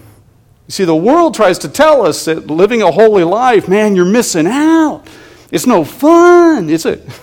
you 0.67 0.73
see, 0.73 0.85
the 0.85 0.97
world 0.97 1.35
tries 1.35 1.59
to 1.61 1.69
tell 1.69 2.07
us 2.07 2.25
that 2.25 2.47
living 2.47 2.83
a 2.83 2.91
holy 2.91 3.25
life, 3.25 3.69
man, 3.69 3.95
you're 3.95 4.05
missing 4.05 4.47
out. 4.47 5.05
It's 5.51 5.67
no 5.67 5.85
fun, 5.85 6.71
is 6.71 6.87
it? 6.87 7.07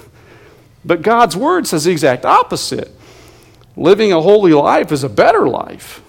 But 0.84 1.04
God's 1.04 1.38
word 1.38 1.68
says 1.68 1.84
the 1.84 1.92
exact 1.92 2.26
opposite. 2.26 2.90
Living 3.76 4.12
a 4.12 4.20
holy 4.20 4.52
life 4.52 4.92
is 4.92 5.04
a 5.04 5.10
better 5.10 5.48
life. 5.48 6.02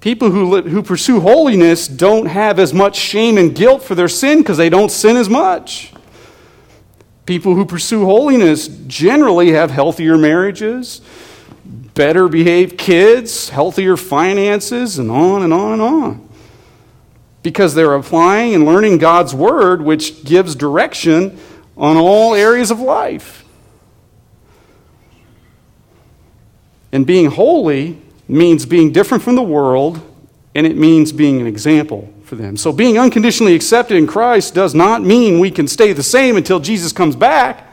People 0.00 0.30
who, 0.30 0.56
li- 0.56 0.70
who 0.70 0.82
pursue 0.82 1.20
holiness 1.20 1.86
don't 1.86 2.26
have 2.26 2.58
as 2.58 2.72
much 2.72 2.96
shame 2.96 3.36
and 3.36 3.54
guilt 3.54 3.82
for 3.82 3.94
their 3.94 4.08
sin 4.08 4.38
because 4.38 4.56
they 4.56 4.70
don't 4.70 4.90
sin 4.90 5.16
as 5.18 5.28
much. 5.28 5.92
People 7.26 7.54
who 7.54 7.66
pursue 7.66 8.06
holiness 8.06 8.66
generally 8.86 9.52
have 9.52 9.70
healthier 9.70 10.16
marriages, 10.16 11.02
better 12.00 12.28
behaved 12.28 12.78
kids, 12.78 13.50
healthier 13.50 13.94
finances, 13.94 14.98
and 14.98 15.10
on 15.10 15.42
and 15.42 15.52
on 15.52 15.72
and 15.74 15.82
on. 15.82 16.28
Because 17.42 17.74
they're 17.74 17.92
applying 17.92 18.54
and 18.54 18.64
learning 18.64 18.96
God's 18.96 19.34
Word, 19.34 19.82
which 19.82 20.24
gives 20.24 20.54
direction 20.54 21.38
on 21.76 21.98
all 21.98 22.34
areas 22.34 22.70
of 22.70 22.80
life. 22.80 23.44
And 26.90 27.06
being 27.06 27.26
holy 27.26 28.00
means 28.26 28.64
being 28.64 28.92
different 28.92 29.22
from 29.22 29.34
the 29.34 29.42
world, 29.42 30.00
and 30.54 30.66
it 30.66 30.78
means 30.78 31.12
being 31.12 31.38
an 31.42 31.46
example 31.46 32.10
for 32.24 32.34
them. 32.34 32.56
So, 32.56 32.72
being 32.72 32.98
unconditionally 32.98 33.54
accepted 33.54 33.98
in 33.98 34.06
Christ 34.06 34.54
does 34.54 34.74
not 34.74 35.02
mean 35.02 35.38
we 35.38 35.50
can 35.50 35.68
stay 35.68 35.92
the 35.92 36.02
same 36.02 36.38
until 36.38 36.60
Jesus 36.60 36.94
comes 36.94 37.14
back. 37.14 37.70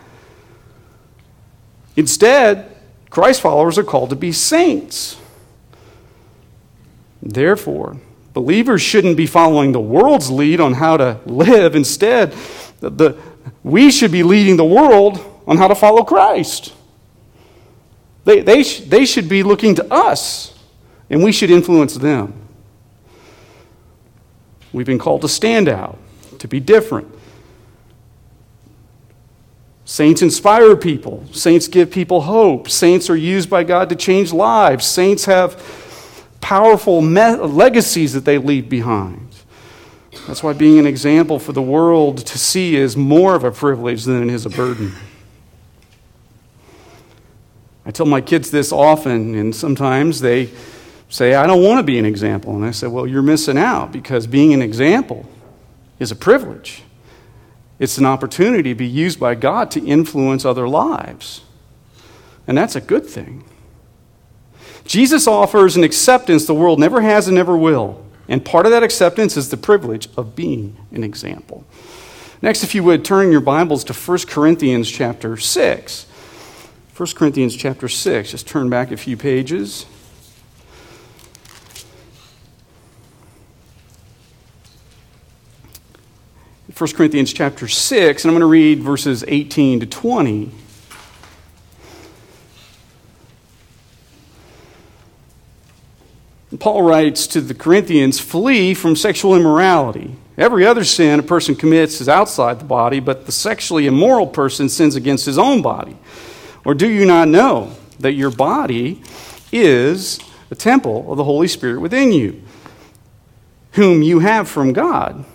Instead, 1.96 2.77
Christ 3.18 3.42
followers 3.42 3.80
are 3.80 3.84
called 3.84 4.12
to 4.12 4.16
be 4.16 4.32
saints. 4.32 5.18
Therefore, 7.20 7.98
believers 8.36 8.84
shouldn't 8.84 9.18
be 9.18 9.26
following 9.26 9.72
the 9.72 9.80
world's 9.80 10.30
lead 10.30 10.60
on 10.62 10.74
how 10.74 10.98
to 10.98 11.20
live. 11.26 11.76
Instead, 11.76 12.36
the, 12.80 12.92
the, 12.92 13.18
we 13.64 13.90
should 13.90 14.12
be 14.12 14.22
leading 14.22 14.56
the 14.56 14.64
world 14.64 15.20
on 15.48 15.58
how 15.58 15.68
to 15.68 15.74
follow 15.74 16.04
Christ. 16.04 16.76
They, 18.24 18.42
they, 18.42 18.62
sh- 18.62 18.82
they 18.82 19.04
should 19.04 19.28
be 19.28 19.42
looking 19.42 19.74
to 19.74 19.92
us, 19.92 20.54
and 21.10 21.24
we 21.24 21.32
should 21.32 21.50
influence 21.50 21.96
them. 21.96 22.36
We've 24.72 24.86
been 24.86 25.00
called 25.00 25.22
to 25.22 25.28
stand 25.28 25.68
out, 25.68 25.98
to 26.38 26.48
be 26.48 26.60
different. 26.60 27.17
Saints 29.88 30.22
inspire 30.22 30.76
people. 30.76 31.24
Saints 31.32 31.70
give 31.70 31.90
people 31.90 32.20
hope. 32.20 32.70
Saints 32.70 33.10
are 33.10 33.16
used 33.16 33.50
by 33.50 33.64
God 33.64 33.88
to 33.88 33.96
change 33.96 34.34
lives. 34.34 34.86
Saints 34.86 35.24
have 35.24 35.64
powerful 36.42 37.02
me- 37.02 37.38
legacies 37.38 38.12
that 38.12 38.26
they 38.26 38.38
leave 38.38 38.68
behind. 38.68 39.34
That's 40.28 40.44
why 40.44 40.52
being 40.52 40.78
an 40.78 40.86
example 40.86 41.40
for 41.40 41.54
the 41.54 41.62
world 41.62 42.18
to 42.18 42.38
see 42.38 42.76
is 42.76 42.98
more 42.98 43.34
of 43.34 43.46
a 43.46 43.52
privilege 43.52 44.04
than 44.04 44.24
it 44.24 44.34
is 44.34 44.46
a 44.46 44.50
burden. 44.50 44.92
I 47.86 47.92
tell 47.92 48.06
my 48.06 48.20
kids 48.20 48.52
this 48.52 48.74
often, 48.74 49.36
and 49.36 49.56
sometimes 49.56 50.20
they 50.20 50.50
say, 51.08 51.34
I 51.34 51.48
don't 51.48 51.64
want 51.64 51.80
to 51.80 51.84
be 51.84 51.98
an 51.98 52.06
example. 52.06 52.54
And 52.58 52.66
I 52.66 52.72
say, 52.72 52.88
Well, 52.88 53.08
you're 53.08 53.22
missing 53.22 53.58
out 53.58 53.94
because 53.94 54.28
being 54.28 54.54
an 54.54 54.62
example 54.62 55.26
is 55.98 56.12
a 56.12 56.16
privilege. 56.16 56.84
It's 57.80 57.98
an 57.98 58.06
opportunity 58.06 58.72
to 58.72 58.76
be 58.76 58.88
used 58.88 59.20
by 59.20 59.36
God 59.36 59.70
to 59.72 59.86
influence 59.86 60.46
other 60.46 60.68
lives. 60.68 61.42
And 62.48 62.58
that's 62.58 62.76
a 62.76 62.82
good 62.82 63.06
thing. 63.06 63.44
Jesus 64.86 65.28
offers 65.28 65.76
an 65.76 65.84
acceptance 65.84 66.46
the 66.46 66.54
world 66.54 66.80
never 66.80 67.02
has 67.02 67.28
and 67.28 67.36
never 67.36 67.58
will. 67.58 68.04
And 68.30 68.44
part 68.44 68.66
of 68.66 68.72
that 68.72 68.84
acceptance 68.84 69.38
is 69.38 69.50
the 69.50 69.58
privilege 69.58 70.10
of 70.18 70.36
being 70.36 70.78
an 70.92 71.04
example. 71.04 71.66
Next, 72.42 72.64
if 72.64 72.74
you 72.76 72.84
would 72.84 73.04
turn 73.04 73.32
your 73.32 73.42
Bibles 73.42 73.84
to 73.86 73.94
1 73.94 74.20
Corinthians 74.28 74.90
chapter 74.90 75.38
6. 75.38 76.06
1 76.96 77.10
Corinthians 77.16 77.56
chapter 77.56 77.88
6. 77.88 78.32
Just 78.32 78.48
turn 78.48 78.70
back 78.70 78.92
a 78.92 78.98
few 78.98 79.18
pages. 79.18 79.86
1 86.78 86.92
Corinthians 86.92 87.34
chapter 87.34 87.68
6, 87.68 88.24
and 88.24 88.30
I'm 88.30 88.36
going 88.36 88.42
to 88.42 88.46
read 88.46 88.82
verses 88.84 89.26
18 89.28 89.80
to 89.80 89.88
20. 89.88 90.52
Paul 96.60 96.84
writes 96.84 97.26
to 97.28 97.42
the 97.42 97.56
Corinthians 97.56 98.20
flee 98.20 98.76
from 98.76 98.96
sexual 98.96 99.36
immorality. 99.36 100.18
Every 100.38 100.68
other 100.68 100.84
sin 100.84 101.20
a 101.20 101.24
person 101.24 101.56
commits 101.56 102.00
is 102.00 102.08
outside 102.08 102.60
the 102.60 102.66
body, 102.66 103.00
but 103.00 103.26
the 103.26 103.32
sexually 103.32 103.88
immoral 103.88 104.28
person 104.28 104.70
sins 104.70 104.96
against 104.96 105.26
his 105.26 105.40
own 105.40 105.64
body. 105.64 105.98
Or 106.64 106.76
do 106.76 106.88
you 106.88 107.08
not 107.08 107.28
know 107.28 107.76
that 108.00 108.14
your 108.14 108.30
body 108.30 109.02
is 109.52 110.20
a 110.52 110.56
temple 110.56 111.12
of 111.12 111.18
the 111.18 111.24
Holy 111.24 111.48
Spirit 111.48 111.82
within 111.82 112.12
you, 112.12 112.44
whom 113.72 114.04
you 114.04 114.20
have 114.20 114.48
from 114.48 114.74
God? 114.74 115.26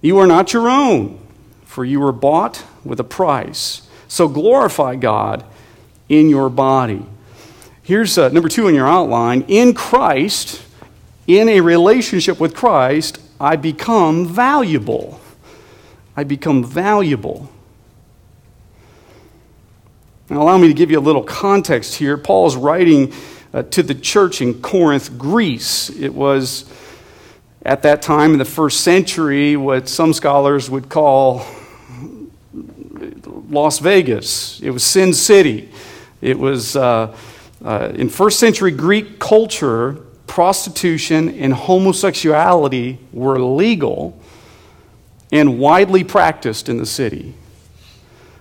You 0.00 0.18
are 0.18 0.26
not 0.26 0.52
your 0.52 0.68
own, 0.68 1.18
for 1.64 1.84
you 1.84 2.00
were 2.00 2.12
bought 2.12 2.64
with 2.84 3.00
a 3.00 3.04
price. 3.04 3.88
So 4.08 4.28
glorify 4.28 4.96
God 4.96 5.44
in 6.08 6.28
your 6.28 6.48
body. 6.48 7.04
Here's 7.82 8.18
uh, 8.18 8.28
number 8.28 8.48
two 8.48 8.68
in 8.68 8.74
your 8.74 8.88
outline. 8.88 9.44
In 9.48 9.74
Christ, 9.74 10.62
in 11.26 11.48
a 11.48 11.60
relationship 11.60 12.40
with 12.40 12.54
Christ, 12.54 13.20
I 13.40 13.56
become 13.56 14.26
valuable. 14.26 15.20
I 16.16 16.24
become 16.24 16.64
valuable. 16.64 17.50
Now, 20.28 20.42
allow 20.42 20.58
me 20.58 20.68
to 20.68 20.74
give 20.74 20.90
you 20.90 20.98
a 20.98 21.00
little 21.00 21.22
context 21.22 21.94
here. 21.94 22.16
Paul 22.16 22.46
is 22.46 22.56
writing 22.56 23.12
uh, 23.54 23.62
to 23.62 23.82
the 23.82 23.94
church 23.94 24.40
in 24.40 24.60
Corinth, 24.60 25.16
Greece. 25.16 25.90
It 25.90 26.12
was 26.12 26.64
at 27.66 27.82
that 27.82 28.00
time 28.00 28.32
in 28.32 28.38
the 28.38 28.44
first 28.44 28.82
century 28.82 29.56
what 29.56 29.88
some 29.88 30.12
scholars 30.12 30.70
would 30.70 30.88
call 30.88 31.44
Las 33.50 33.80
Vegas. 33.80 34.60
It 34.60 34.70
was 34.70 34.84
Sin 34.84 35.12
City. 35.12 35.68
It 36.22 36.38
was 36.38 36.76
uh, 36.76 37.16
uh, 37.64 37.92
in 37.96 38.08
first 38.08 38.38
century 38.38 38.70
Greek 38.70 39.18
culture, 39.18 39.94
prostitution 40.28 41.28
and 41.40 41.52
homosexuality 41.52 43.00
were 43.12 43.40
legal 43.40 44.16
and 45.32 45.58
widely 45.58 46.04
practiced 46.04 46.68
in 46.68 46.76
the 46.78 46.86
city. 46.86 47.34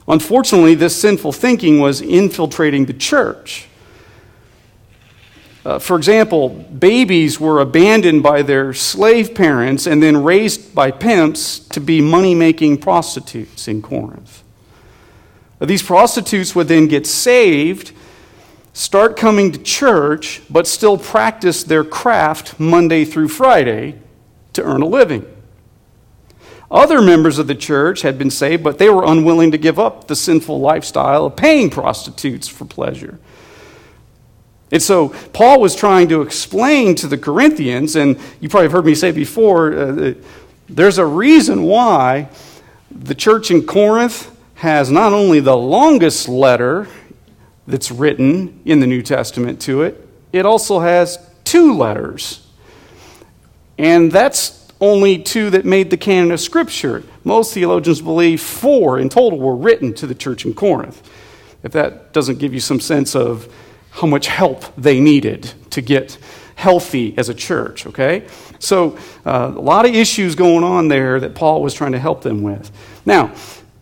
Unfortunately, 0.08 0.76
this 0.76 0.96
sinful 0.96 1.32
thinking 1.32 1.80
was 1.80 2.00
infiltrating 2.00 2.86
the 2.86 2.94
church. 2.94 3.68
Uh, 5.66 5.80
for 5.80 5.98
example, 5.98 6.50
babies 6.50 7.40
were 7.40 7.60
abandoned 7.60 8.22
by 8.22 8.44
their 8.44 8.72
slave 8.72 9.34
parents 9.34 9.88
and 9.88 10.02
then 10.02 10.24
raised 10.24 10.76
by 10.76 10.92
pimps 10.92 11.58
to 11.58 11.80
be 11.80 12.00
money 12.02 12.36
making 12.36 12.78
prostitutes 12.78 13.68
in 13.68 13.82
Corinth. 13.82 14.44
These 15.60 15.82
prostitutes 15.82 16.54
would 16.54 16.68
then 16.68 16.88
get 16.88 17.08
saved, 17.08 17.94
start 18.74 19.18
coming 19.18 19.52
to 19.54 19.58
church, 19.58 20.44
but 20.52 20.68
still 20.68 21.00
practice 21.00 21.64
their 21.64 21.84
craft 21.84 22.60
Monday 22.60 23.04
through 23.04 23.30
Friday 23.30 24.00
to 24.54 24.62
earn 24.62 24.84
a 24.84 24.88
living. 24.88 25.26
Other 26.70 27.02
members 27.02 27.40
of 27.40 27.48
the 27.48 27.56
church 27.56 28.04
had 28.04 28.20
been 28.20 28.30
saved, 28.30 28.64
but 28.64 28.78
they 28.78 28.90
were 28.90 29.06
unwilling 29.06 29.52
to 29.52 29.58
give 29.58 29.80
up 29.80 30.08
the 30.08 30.16
sinful 30.16 30.60
lifestyle 30.60 31.26
of 31.26 31.36
paying 31.36 31.72
prostitutes 31.72 32.48
for 32.48 32.66
pleasure. 32.66 33.18
And 34.76 34.84
so 34.84 35.08
Paul 35.32 35.62
was 35.62 35.74
trying 35.74 36.10
to 36.10 36.22
explain 36.22 36.96
to 36.96 37.08
the 37.08 37.18
Corinthians, 37.18 37.96
and 37.96 38.20
you 38.42 38.50
probably 38.50 38.66
have 38.66 38.74
heard 38.74 38.86
me 38.86 38.94
say 38.94 39.14
before, 39.14 39.74
uh, 39.74 40.14
there's 40.68 40.98
a 40.98 41.06
reason 41.06 41.64
why 41.64 42.28
the 42.92 43.16
church 43.16 43.52
in 43.52 43.66
Corinth 43.66 44.38
has 44.56 44.92
not 44.92 45.14
only 45.14 45.40
the 45.40 45.56
longest 45.56 46.28
letter 46.28 46.90
that's 47.66 47.90
written 47.90 48.60
in 48.66 48.82
the 48.82 48.86
New 48.86 49.02
Testament 49.02 49.62
to 49.62 49.84
it, 49.84 50.06
it 50.34 50.46
also 50.46 50.82
has 50.82 51.26
two 51.46 51.74
letters. 51.74 52.46
And 53.78 54.12
that's 54.12 54.70
only 54.82 55.20
two 55.20 55.52
that 55.52 55.64
made 55.64 55.90
the 55.90 55.96
canon 55.96 56.34
of 56.34 56.42
Scripture. 56.42 57.02
Most 57.24 57.54
theologians 57.54 58.02
believe 58.02 58.42
four 58.42 59.00
in 59.00 59.08
total 59.08 59.40
were 59.40 59.56
written 59.56 59.94
to 59.94 60.06
the 60.06 60.16
church 60.16 60.44
in 60.44 60.54
Corinth. 60.54 61.02
If 61.64 61.72
that 61.72 62.12
doesn't 62.12 62.40
give 62.40 62.54
you 62.54 62.60
some 62.60 62.82
sense 62.82 63.16
of 63.16 63.50
how 63.96 64.08
much 64.08 64.28
help 64.28 64.66
they 64.76 65.00
needed 65.00 65.54
to 65.72 65.82
get 65.82 66.18
healthy 66.56 67.18
as 67.18 67.30
a 67.30 67.34
church, 67.34 67.86
okay? 67.86 68.28
So, 68.60 68.98
uh, 69.26 69.54
a 69.56 69.60
lot 69.60 69.86
of 69.86 69.94
issues 69.94 70.36
going 70.36 70.64
on 70.64 70.88
there 70.88 71.20
that 71.20 71.36
Paul 71.36 71.62
was 71.62 71.74
trying 71.74 71.94
to 71.94 72.00
help 72.00 72.22
them 72.22 72.44
with. 72.44 72.72
Now, 73.06 73.34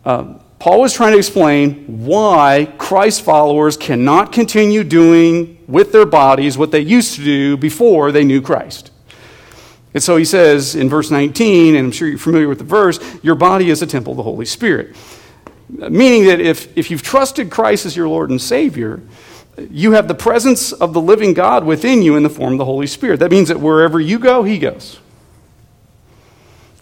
uh, 0.04 0.34
Paul 0.58 0.80
was 0.80 0.92
trying 0.92 1.12
to 1.12 1.18
explain 1.18 2.06
why 2.06 2.72
Christ 2.78 3.22
followers 3.22 3.76
cannot 3.76 4.32
continue 4.32 4.82
doing 4.82 5.58
with 5.66 5.92
their 5.92 6.06
bodies 6.06 6.56
what 6.56 6.70
they 6.70 6.80
used 6.80 7.16
to 7.16 7.24
do 7.24 7.56
before 7.56 8.12
they 8.12 8.24
knew 8.24 8.40
Christ. 8.40 8.90
And 9.94 10.02
so 10.02 10.16
he 10.16 10.24
says 10.24 10.74
in 10.74 10.88
verse 10.88 11.10
19, 11.10 11.76
and 11.76 11.86
I'm 11.86 11.92
sure 11.92 12.08
you're 12.08 12.18
familiar 12.18 12.48
with 12.48 12.58
the 12.58 12.64
verse, 12.64 12.98
your 13.22 13.34
body 13.34 13.70
is 13.70 13.82
a 13.82 13.86
temple 13.86 14.12
of 14.12 14.16
the 14.16 14.22
Holy 14.22 14.46
Spirit. 14.46 14.96
Meaning 15.68 16.24
that 16.26 16.40
if, 16.40 16.76
if 16.76 16.90
you've 16.90 17.02
trusted 17.02 17.50
Christ 17.50 17.86
as 17.86 17.96
your 17.96 18.08
Lord 18.08 18.30
and 18.30 18.40
Savior, 18.40 19.00
you 19.70 19.92
have 19.92 20.08
the 20.08 20.14
presence 20.14 20.72
of 20.72 20.92
the 20.92 21.00
living 21.00 21.34
God 21.34 21.64
within 21.64 22.02
you 22.02 22.16
in 22.16 22.22
the 22.22 22.30
form 22.30 22.54
of 22.54 22.58
the 22.58 22.64
Holy 22.64 22.86
Spirit. 22.86 23.20
That 23.20 23.30
means 23.30 23.48
that 23.48 23.60
wherever 23.60 24.00
you 24.00 24.18
go, 24.18 24.42
He 24.42 24.58
goes. 24.58 24.98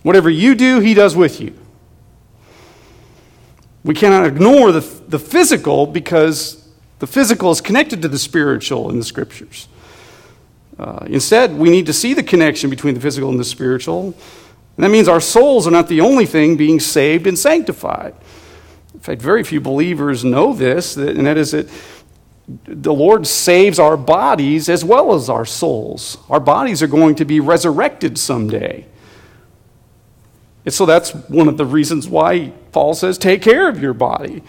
Whatever 0.02 0.30
you 0.30 0.54
do, 0.54 0.80
He 0.80 0.94
does 0.94 1.14
with 1.14 1.40
you. 1.40 1.58
We 3.84 3.94
cannot 3.94 4.26
ignore 4.26 4.72
the, 4.72 4.80
the 5.08 5.18
physical 5.18 5.86
because 5.86 6.68
the 7.00 7.06
physical 7.06 7.50
is 7.50 7.60
connected 7.60 8.02
to 8.02 8.08
the 8.08 8.18
spiritual 8.18 8.90
in 8.90 8.98
the 8.98 9.04
scriptures. 9.04 9.68
Uh, 10.78 11.04
instead, 11.08 11.56
we 11.56 11.68
need 11.68 11.86
to 11.86 11.92
see 11.92 12.14
the 12.14 12.22
connection 12.22 12.70
between 12.70 12.94
the 12.94 13.00
physical 13.00 13.28
and 13.28 13.38
the 13.38 13.44
spiritual. 13.44 14.14
And 14.76 14.84
that 14.84 14.90
means 14.90 15.08
our 15.08 15.20
souls 15.20 15.66
are 15.66 15.70
not 15.70 15.88
the 15.88 16.00
only 16.00 16.26
thing 16.26 16.56
being 16.56 16.80
saved 16.80 17.26
and 17.26 17.38
sanctified. 17.38 18.14
In 18.94 19.00
fact, 19.00 19.20
very 19.20 19.42
few 19.42 19.60
believers 19.60 20.24
know 20.24 20.52
this, 20.52 20.96
and 20.96 21.26
that 21.26 21.36
is 21.36 21.50
that 21.50 21.68
the 22.48 22.92
Lord 22.92 23.26
saves 23.26 23.78
our 23.78 23.96
bodies 23.96 24.68
as 24.68 24.84
well 24.84 25.14
as 25.14 25.28
our 25.28 25.44
souls. 25.44 26.18
Our 26.28 26.40
bodies 26.40 26.82
are 26.82 26.88
going 26.88 27.14
to 27.16 27.24
be 27.24 27.40
resurrected 27.40 28.18
someday. 28.18 28.86
And 30.64 30.74
so 30.74 30.86
that's 30.86 31.10
one 31.10 31.48
of 31.48 31.56
the 31.56 31.64
reasons 31.64 32.08
why 32.08 32.52
Paul 32.72 32.94
says, 32.94 33.18
take 33.18 33.42
care 33.42 33.68
of 33.68 33.80
your 33.80 33.94
body. 33.94 34.42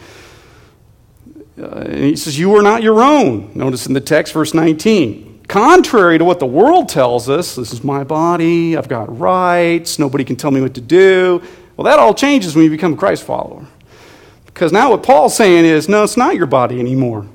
Uh, 1.62 1.88
he 1.90 2.16
says, 2.16 2.38
You 2.40 2.56
are 2.56 2.64
not 2.64 2.82
your 2.82 3.02
own. 3.02 3.52
Notice 3.54 3.86
in 3.86 3.94
the 3.94 4.02
text, 4.02 4.34
verse 4.34 4.54
19. 4.54 5.42
Contrary 5.48 6.18
to 6.18 6.26
what 6.26 6.40
the 6.40 6.46
world 6.46 6.90
tells 6.90 7.30
us, 7.30 7.56
this 7.56 7.74
is 7.74 7.84
my 7.84 8.04
body, 8.04 8.76
I've 8.76 8.88
got 8.88 9.20
rights, 9.20 10.00
nobody 10.00 10.24
can 10.24 10.36
tell 10.36 10.52
me 10.52 10.62
what 10.62 10.74
to 10.76 10.82
do. 10.82 11.44
Well, 11.76 11.86
that 11.86 12.00
all 12.00 12.14
changes 12.14 12.56
when 12.56 12.64
you 12.64 12.72
become 12.72 12.94
a 12.94 12.98
Christ 12.98 13.24
follower. 13.24 13.66
Because 14.46 14.72
now 14.72 14.92
what 14.92 15.04
Paul's 15.04 15.36
saying 15.36 15.66
is, 15.66 15.90
no, 15.90 16.04
it's 16.04 16.18
not 16.18 16.36
your 16.36 16.46
body 16.46 16.80
anymore. 16.80 17.28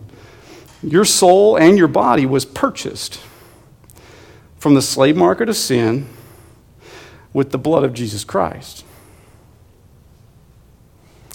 Your 0.82 1.04
soul 1.04 1.56
and 1.56 1.76
your 1.76 1.88
body 1.88 2.26
was 2.26 2.44
purchased 2.44 3.20
from 4.58 4.74
the 4.74 4.82
slave 4.82 5.16
market 5.16 5.48
of 5.48 5.56
sin 5.56 6.06
with 7.32 7.50
the 7.50 7.58
blood 7.58 7.84
of 7.84 7.94
Jesus 7.94 8.24
Christ. 8.24 8.84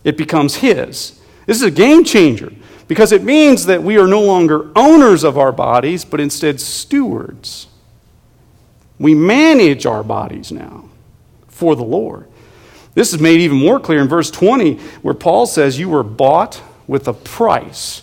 It 0.04 0.18
becomes 0.18 0.56
His. 0.56 1.20
This 1.46 1.58
is 1.58 1.64
a 1.64 1.72
game 1.72 2.04
changer 2.04 2.52
because 2.88 3.12
it 3.12 3.24
means 3.24 3.66
that 3.66 3.84
we 3.84 3.98
are 3.98 4.08
no 4.08 4.22
longer 4.22 4.72
owners 4.76 5.24
of 5.24 5.38
our 5.38 5.52
bodies, 5.52 6.04
but 6.06 6.20
instead 6.20 6.60
stewards. 6.60 7.68
We 9.00 9.16
manage 9.16 9.86
our 9.86 10.04
bodies 10.04 10.52
now 10.52 10.90
for 11.48 11.76
the 11.76 11.84
Lord. 11.84 12.28
This 12.94 13.14
is 13.14 13.20
made 13.20 13.40
even 13.40 13.58
more 13.58 13.80
clear 13.80 14.02
in 14.02 14.08
verse 14.08 14.30
20, 14.30 14.76
where 15.02 15.14
Paul 15.14 15.46
says, 15.46 15.80
You 15.80 15.90
were 15.90 16.04
bought 16.04 16.62
with 16.88 17.08
a 17.08 17.14
price. 17.14 18.03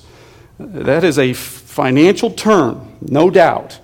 That 0.63 1.05
is 1.05 1.19
a 1.19 1.33
financial 1.33 2.31
term, 2.31 2.97
no 3.01 3.31
doubt. 3.31 3.81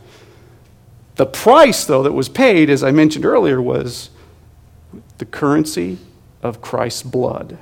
The 1.15 1.25
price, 1.25 1.87
though, 1.87 2.03
that 2.03 2.13
was 2.13 2.29
paid, 2.29 2.69
as 2.69 2.83
I 2.83 2.91
mentioned 2.91 3.25
earlier, 3.25 3.63
was 3.63 4.11
the 5.17 5.25
currency 5.25 5.97
of 6.43 6.61
Christ's 6.61 7.03
blood. 7.03 7.57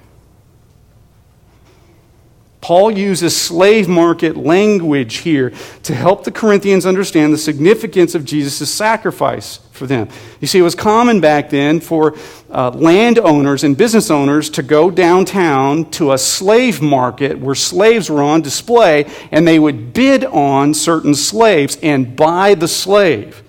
Paul 2.61 2.91
uses 2.91 3.37
slave 3.37 3.89
market 3.89 4.37
language 4.37 5.19
here 5.19 5.53
to 5.85 5.95
help 5.95 6.25
the 6.25 6.33
Corinthians 6.33 6.85
understand 6.85 7.33
the 7.33 7.39
significance 7.39 8.17
of 8.17 8.25
Jesus' 8.25 8.73
sacrifice 8.73 9.61
for 9.75 9.89
them. 9.89 10.09
You 10.41 10.47
see, 10.47 10.61
it 10.61 10.63
was 10.63 10.77
common 10.77 11.21
back 11.21 11.51
then 11.51 11.81
for 11.81 12.17
uh, 12.49 12.71
landowners 12.71 13.65
and 13.65 13.77
business 13.77 14.09
owners 14.09 14.49
to 14.51 14.63
go 14.63 14.89
downtown 14.89 15.91
to 15.91 16.13
a 16.13 16.19
slave 16.19 16.81
market 16.81 17.39
where 17.41 17.57
slaves 17.57 18.09
were 18.09 18.23
on 18.23 18.41
display, 18.41 19.11
and 19.33 19.47
they 19.47 19.59
would 19.59 19.93
bid 19.93 20.25
on 20.25 20.75
certain 20.75 21.15
slaves 21.15 21.77
and 21.83 22.15
buy 22.15 22.55
the 22.55 22.69
slave. 22.69 23.43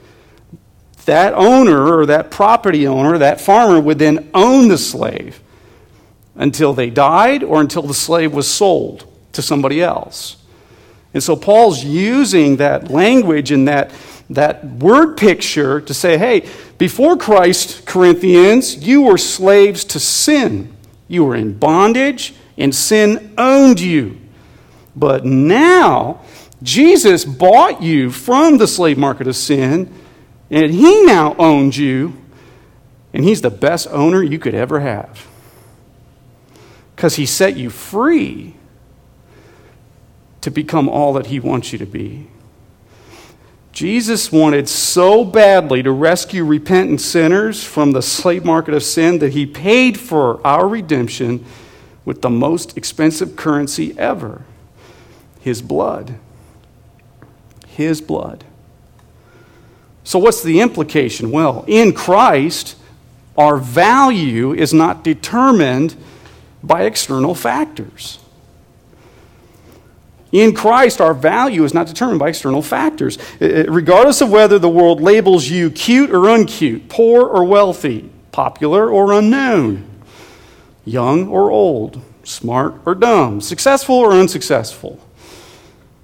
That 1.06 1.34
owner 1.34 1.96
or 1.96 2.08
that 2.08 2.32
property 2.32 2.88
owner, 2.88 3.20
that 3.20 3.40
farmer, 3.40 3.80
would 3.80 4.00
then 4.00 4.32
own 4.34 4.68
the 4.68 4.80
slave 4.80 5.40
until 6.34 6.74
they 6.74 6.90
died 6.90 7.44
or 7.44 7.62
until 7.62 7.84
the 7.84 7.94
slave 7.94 8.34
was 8.34 8.48
sold 8.48 9.08
to 9.34 9.44
somebody 9.44 9.80
else. 9.84 10.38
And 11.16 11.24
so 11.24 11.38
Paul's 11.38 11.82
using 11.82 12.58
that 12.58 12.92
language 12.92 13.50
and 13.50 13.70
that, 13.70 13.92
that 14.30 14.66
word 14.66 15.16
picture 15.16 15.80
to 15.80 15.94
say, 15.94 16.18
hey, 16.18 16.46
before 16.78 17.16
Christ, 17.16 17.86
Corinthians, 17.86 18.86
you 18.86 19.04
were 19.04 19.18
slaves 19.18 19.86
to 19.86 20.00
sin. 20.00 20.76
You 21.08 21.24
were 21.24 21.36
in 21.38 21.58
bondage, 21.58 22.34
and 22.58 22.76
sin 22.76 23.34
owned 23.38 23.80
you. 23.80 24.20
But 24.94 25.24
now, 25.24 26.20
Jesus 26.62 27.24
bought 27.24 27.82
you 27.82 28.12
from 28.12 28.58
the 28.58 28.68
slave 28.68 28.98
market 28.98 29.26
of 29.26 29.38
sin, 29.38 29.94
and 30.50 30.74
he 30.74 31.06
now 31.06 31.34
owns 31.40 31.78
you, 31.78 32.22
and 33.14 33.24
he's 33.24 33.40
the 33.40 33.50
best 33.50 33.88
owner 33.90 34.22
you 34.22 34.38
could 34.38 34.54
ever 34.54 34.82
have 34.82 35.28
because 36.94 37.16
he 37.16 37.26
set 37.26 37.56
you 37.56 37.70
free 37.70 38.56
to 40.46 40.52
become 40.52 40.88
all 40.88 41.12
that 41.14 41.26
he 41.26 41.40
wants 41.40 41.74
you 41.74 41.80
to 41.80 41.88
be. 41.88 42.28
Jesus 43.72 44.32
wanted 44.32 44.70
so 44.70 45.26
badly 45.26 45.82
to 45.82 45.92
rescue 45.92 46.46
repentant 46.46 47.02
sinners 47.02 47.64
from 47.64 47.94
the 47.94 48.02
slave 48.04 48.46
market 48.46 48.76
of 48.76 48.84
sin 48.84 49.18
that 49.20 49.34
he 49.34 49.48
paid 49.48 50.00
for 50.00 50.40
our 50.46 50.68
redemption 50.68 51.44
with 52.06 52.22
the 52.22 52.30
most 52.30 52.78
expensive 52.78 53.36
currency 53.36 53.98
ever 53.98 54.44
his 55.40 55.64
blood. 55.64 56.20
His 57.66 58.00
blood. 58.00 58.44
So, 60.04 60.20
what's 60.20 60.44
the 60.44 60.60
implication? 60.60 61.32
Well, 61.32 61.66
in 61.68 61.92
Christ, 61.92 62.78
our 63.36 63.58
value 63.58 64.54
is 64.54 64.76
not 64.76 65.04
determined 65.04 65.96
by 66.62 66.84
external 66.84 67.34
factors. 67.34 68.20
In 70.36 70.54
Christ, 70.54 71.00
our 71.00 71.14
value 71.14 71.64
is 71.64 71.74
not 71.74 71.88
determined 71.88 72.20
by 72.20 72.28
external 72.28 72.62
factors. 72.62 73.18
Regardless 73.40 74.20
of 74.20 74.30
whether 74.30 74.60
the 74.60 74.68
world 74.68 75.00
labels 75.00 75.48
you 75.48 75.70
cute 75.70 76.12
or 76.12 76.24
uncute, 76.24 76.90
poor 76.90 77.26
or 77.26 77.46
wealthy, 77.46 78.12
popular 78.34 78.90
or 78.90 79.14
unknown, 79.14 79.90
young 80.84 81.30
or 81.30 81.52
old, 81.52 82.02
smart 82.26 82.74
or 82.86 82.96
dumb, 82.96 83.40
successful 83.40 83.96
or 83.96 84.12
unsuccessful, 84.12 85.00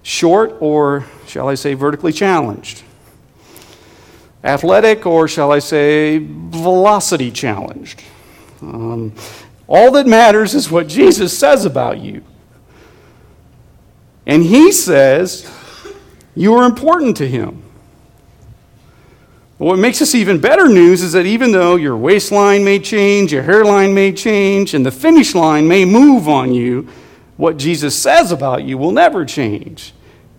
short 0.01 0.55
or, 0.61 1.05
shall 1.27 1.49
I 1.49 1.55
say, 1.55 1.73
vertically 1.73 2.13
challenged, 2.13 2.83
athletic 4.45 5.05
or, 5.05 5.27
shall 5.27 5.51
I 5.51 5.59
say, 5.59 6.25
velocity 6.25 7.31
challenged. 7.31 8.01
Um, 8.61 9.11
all 9.67 9.91
that 9.91 10.07
matters 10.07 10.55
is 10.55 10.71
what 10.71 10.87
Jesus 10.87 11.37
says 11.37 11.65
about 11.65 11.97
you. 11.99 12.23
And 14.31 14.43
he 14.43 14.71
says 14.71 15.45
you 16.35 16.53
are 16.53 16.63
important 16.63 17.17
to 17.17 17.27
him. 17.27 17.63
what 19.57 19.77
makes 19.77 19.99
this 19.99 20.15
even 20.15 20.39
better 20.39 20.69
news 20.69 21.03
is 21.03 21.11
that 21.11 21.25
even 21.25 21.51
though 21.51 21.75
your 21.75 21.97
waistline 21.97 22.63
may 22.63 22.79
change, 22.79 23.33
your 23.33 23.43
hairline 23.43 23.93
may 23.93 24.13
change, 24.13 24.73
and 24.73 24.85
the 24.85 24.91
finish 24.91 25.35
line 25.35 25.67
may 25.67 25.83
move 25.83 26.29
on 26.29 26.53
you, 26.53 26.87
what 27.35 27.57
Jesus 27.57 27.93
says 27.93 28.31
about 28.31 28.63
you 28.63 28.77
will 28.77 28.93
never 28.93 29.25
change. 29.25 29.93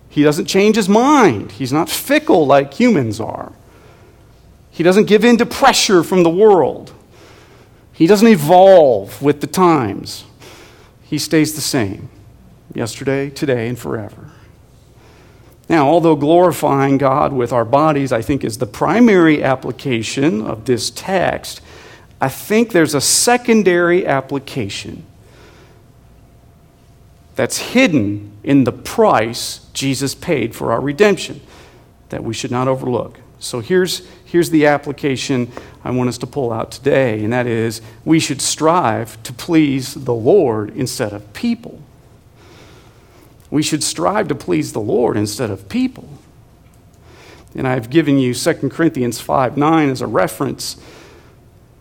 He 0.09 0.23
doesn't 0.23 0.47
change 0.47 0.75
his 0.75 0.89
mind. 0.89 1.51
He's 1.51 1.71
not 1.71 1.87
fickle 1.87 2.47
like 2.47 2.73
humans 2.73 3.19
are. 3.19 3.53
He 4.71 4.81
doesn't 4.81 5.05
give 5.05 5.23
in 5.23 5.37
to 5.37 5.45
pressure 5.45 6.01
from 6.01 6.23
the 6.23 6.31
world. 6.31 6.91
He 7.91 8.07
doesn't 8.07 8.27
evolve 8.27 9.21
with 9.21 9.39
the 9.39 9.45
times, 9.45 10.25
he 11.03 11.19
stays 11.19 11.53
the 11.53 11.61
same 11.61 12.09
yesterday, 12.73 13.29
today, 13.29 13.67
and 13.67 13.77
forever. 13.77 14.31
Now, 15.69 15.87
although 15.87 16.15
glorifying 16.15 16.97
God 16.97 17.33
with 17.33 17.53
our 17.53 17.65
bodies, 17.65 18.11
I 18.11 18.21
think, 18.21 18.43
is 18.43 18.57
the 18.57 18.65
primary 18.65 19.43
application 19.43 20.41
of 20.41 20.65
this 20.65 20.89
text, 20.89 21.61
I 22.19 22.29
think 22.29 22.71
there's 22.71 22.93
a 22.93 23.01
secondary 23.01 24.05
application 24.05 25.05
that's 27.35 27.57
hidden 27.57 28.31
in 28.43 28.65
the 28.65 28.71
price 28.71 29.65
Jesus 29.73 30.13
paid 30.13 30.55
for 30.55 30.71
our 30.71 30.81
redemption 30.81 31.41
that 32.09 32.23
we 32.23 32.33
should 32.33 32.51
not 32.51 32.67
overlook. 32.67 33.19
So 33.39 33.59
here's, 33.59 34.07
here's 34.23 34.51
the 34.51 34.67
application 34.67 35.51
I 35.83 35.91
want 35.91 36.09
us 36.09 36.17
to 36.19 36.27
pull 36.27 36.53
out 36.53 36.71
today, 36.71 37.23
and 37.23 37.33
that 37.33 37.47
is 37.47 37.81
we 38.05 38.19
should 38.19 38.41
strive 38.41 39.21
to 39.23 39.33
please 39.33 39.93
the 39.95 40.13
Lord 40.13 40.69
instead 40.77 41.11
of 41.11 41.33
people. 41.33 41.81
We 43.53 43.61
should 43.61 43.83
strive 43.83 44.29
to 44.29 44.35
please 44.35 44.73
the 44.73 44.79
Lord 44.79 45.15
instead 45.15 45.51
of 45.51 45.69
people. 45.69 46.09
And 47.53 47.67
I've 47.67 47.91
given 47.91 48.17
you 48.17 48.33
2 48.33 48.69
Corinthians 48.69 49.21
5 49.21 49.57
9 49.57 49.89
as 49.89 50.01
a 50.01 50.07
reference. 50.07 50.75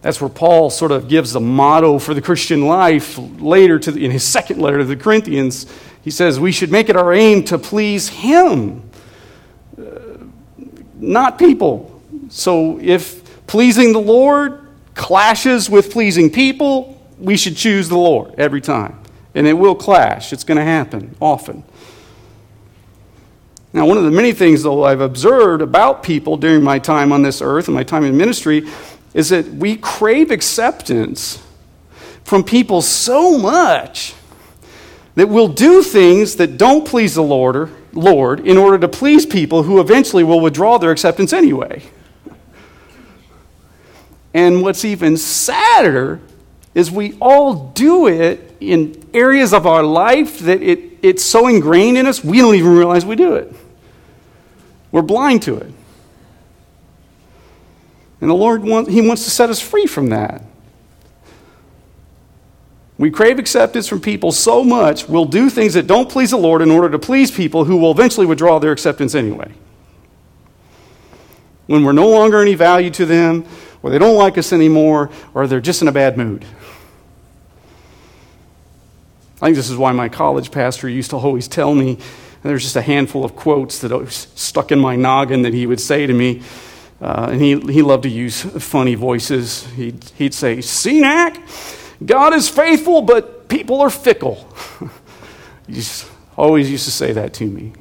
That's 0.03 0.21
where 0.21 0.29
Paul 0.29 0.69
sort 0.69 0.93
of 0.93 1.09
gives 1.09 1.33
the 1.33 1.41
motto 1.41 1.99
for 1.99 2.13
the 2.13 2.21
Christian 2.21 2.67
life 2.67 3.19
later 3.39 3.79
to 3.79 3.91
the, 3.91 4.05
in 4.05 4.11
his 4.11 4.23
second 4.23 4.61
letter 4.61 4.77
to 4.81 4.85
the 4.85 4.97
Corinthians. 4.97 5.65
He 6.03 6.11
says, 6.11 6.39
We 6.39 6.53
should 6.53 6.71
make 6.71 6.91
it 6.91 6.97
our 6.97 7.11
aim 7.15 7.43
to 7.45 7.57
please 7.57 8.11
Him, 8.11 8.83
uh, 9.79 10.19
not 10.97 11.39
people. 11.39 12.03
So 12.29 12.79
if 12.83 13.47
pleasing 13.47 13.95
the 13.95 13.99
Lord 13.99 14.61
clashes 14.95 15.71
with 15.71 15.91
pleasing 15.91 16.29
people, 16.29 17.03
we 17.19 17.39
should 17.39 17.57
choose 17.57 17.89
the 17.89 17.97
Lord 17.97 18.35
every 18.37 18.61
time. 18.61 19.02
And 19.35 19.47
it 19.47 19.55
will 19.55 19.75
clash. 19.75 20.33
It's 20.33 20.45
going 20.45 20.59
to 20.59 20.65
happen 20.65 21.17
often. 21.21 21.65
Now, 23.73 23.87
one 23.87 23.97
of 23.97 24.05
the 24.05 24.11
many 24.11 24.33
things, 24.33 24.63
though, 24.63 24.85
I've 24.85 25.01
observed 25.01 25.63
about 25.63 26.03
people 26.03 26.37
during 26.37 26.63
my 26.63 26.79
time 26.79 27.11
on 27.11 27.23
this 27.23 27.41
earth 27.41 27.69
and 27.69 27.75
my 27.75 27.83
time 27.83 28.05
in 28.05 28.17
ministry 28.17 28.69
is 29.15 29.31
that 29.31 29.47
we 29.47 29.77
crave 29.77 30.31
acceptance 30.31 31.43
from 32.25 32.45
people 32.45 32.83
so 32.83 33.39
much 33.39 34.15
that 35.15 35.29
we'll 35.29 35.49
do 35.49 35.83
things 35.83 36.37
that 36.37 36.57
don't 36.57 36.87
please 36.87 37.15
the 37.15 37.23
Lord, 37.23 37.57
or, 37.57 37.71
Lord 37.93 38.41
in 38.41 38.57
order 38.57 38.79
to 38.79 38.89
please 38.89 39.27
people 39.27 39.63
who 39.63 39.81
eventually 39.81 40.25
will 40.25 40.41
withdraw 40.41 40.79
their 40.79 40.91
acceptance 40.91 41.33
anyway. 41.33 41.83
And 44.35 44.63
what's 44.63 44.85
even 44.85 45.17
sadder 45.17 46.21
is 46.75 46.91
we 46.91 47.17
all 47.21 47.71
do 47.71 48.07
it 48.07 48.57
in 48.61 49.03
areas 49.13 49.53
of 49.53 49.67
our 49.67 49.83
life 49.83 50.39
that 50.41 50.63
it, 50.63 50.99
it's 51.03 51.25
so 51.25 51.49
ingrained 51.49 51.99
in 51.99 52.07
us, 52.07 52.25
we 52.25 52.39
don't 52.39 52.55
even 52.55 52.75
realize 52.75 53.05
we 53.05 53.17
do 53.17 53.35
it. 53.35 53.53
We're 54.91 55.03
blind 55.03 55.43
to 55.43 55.57
it. 55.57 55.73
And 58.21 58.31
the 58.31 58.35
Lord 58.35 58.63
wants, 58.63 58.91
He 58.91 59.01
wants 59.01 59.25
to 59.25 59.31
set 59.31 59.51
us 59.51 59.61
free 59.61 59.87
from 59.87 60.11
that. 60.11 60.43
We 62.99 63.11
crave 63.11 63.39
acceptance 63.41 63.89
from 63.89 64.01
people 64.01 64.31
so 64.31 64.63
much, 64.63 65.09
we'll 65.09 65.25
do 65.25 65.51
things 65.51 65.75
that 65.75 65.89
don't 65.89 66.09
please 66.09 66.31
the 66.31 66.37
Lord 66.37 66.63
in 66.63 66.71
order 66.71 66.89
to 66.91 66.99
please 66.99 67.31
people 67.31 67.65
who 67.65 67.79
will 67.79 67.91
eventually 67.91 68.27
withdraw 68.27 68.61
their 68.61 68.71
acceptance 68.71 69.15
anyway. 69.15 69.53
When 71.67 71.85
we're 71.85 71.93
no 71.93 72.09
longer 72.09 72.41
any 72.41 72.55
value 72.55 72.91
to 72.91 73.07
them, 73.07 73.45
or 73.83 73.91
they 73.91 73.99
don't 73.99 74.17
like 74.17 74.39
us 74.39 74.53
anymore, 74.53 75.11
or 75.35 75.47
they're 75.47 75.61
just 75.61 75.83
in 75.83 75.89
a 75.89 75.93
bad 75.93 76.17
mood. 76.17 76.45
I 79.43 79.47
think 79.47 79.57
this 79.57 79.71
is 79.71 79.77
why 79.77 79.91
my 79.91 80.09
college 80.09 80.53
pastor 80.53 80.89
used 80.89 81.11
to 81.11 81.17
always 81.17 81.49
tell 81.49 81.75
me, 81.75 81.99
there's 82.45 82.63
just 82.63 82.77
a 82.77 82.83
handful 82.83 83.25
of 83.25 83.35
quotes 83.35 83.81
that 83.81 84.09
stuck 84.09 84.71
in 84.71 84.79
my 84.79 84.95
noggin 84.95 85.43
that 85.43 85.53
he 85.53 85.67
would 85.67 85.81
say 85.81 86.07
to 86.07 86.13
me. 86.13 86.43
Uh, 87.01 87.31
and 87.33 87.41
he, 87.43 87.59
he 87.59 87.83
loved 87.83 88.05
to 88.05 88.09
use 88.09 88.41
funny 88.41 88.95
voices. 88.95 89.67
He'd, 89.73 90.05
he'd 90.17 90.33
say, 90.33 90.59
Cenac, 90.59 91.41
God 92.07 92.35
is 92.35 92.49
faithful, 92.49 93.03
but 93.03 93.49
people 93.49 93.81
are 93.81 93.91
fickle. 93.91 94.47
he 95.67 95.75
just 95.75 96.09
always 96.37 96.71
used 96.71 96.85
to 96.85 96.93
say 96.93 97.11
that 97.11 97.35
to 97.35 97.45
me. 97.45 97.73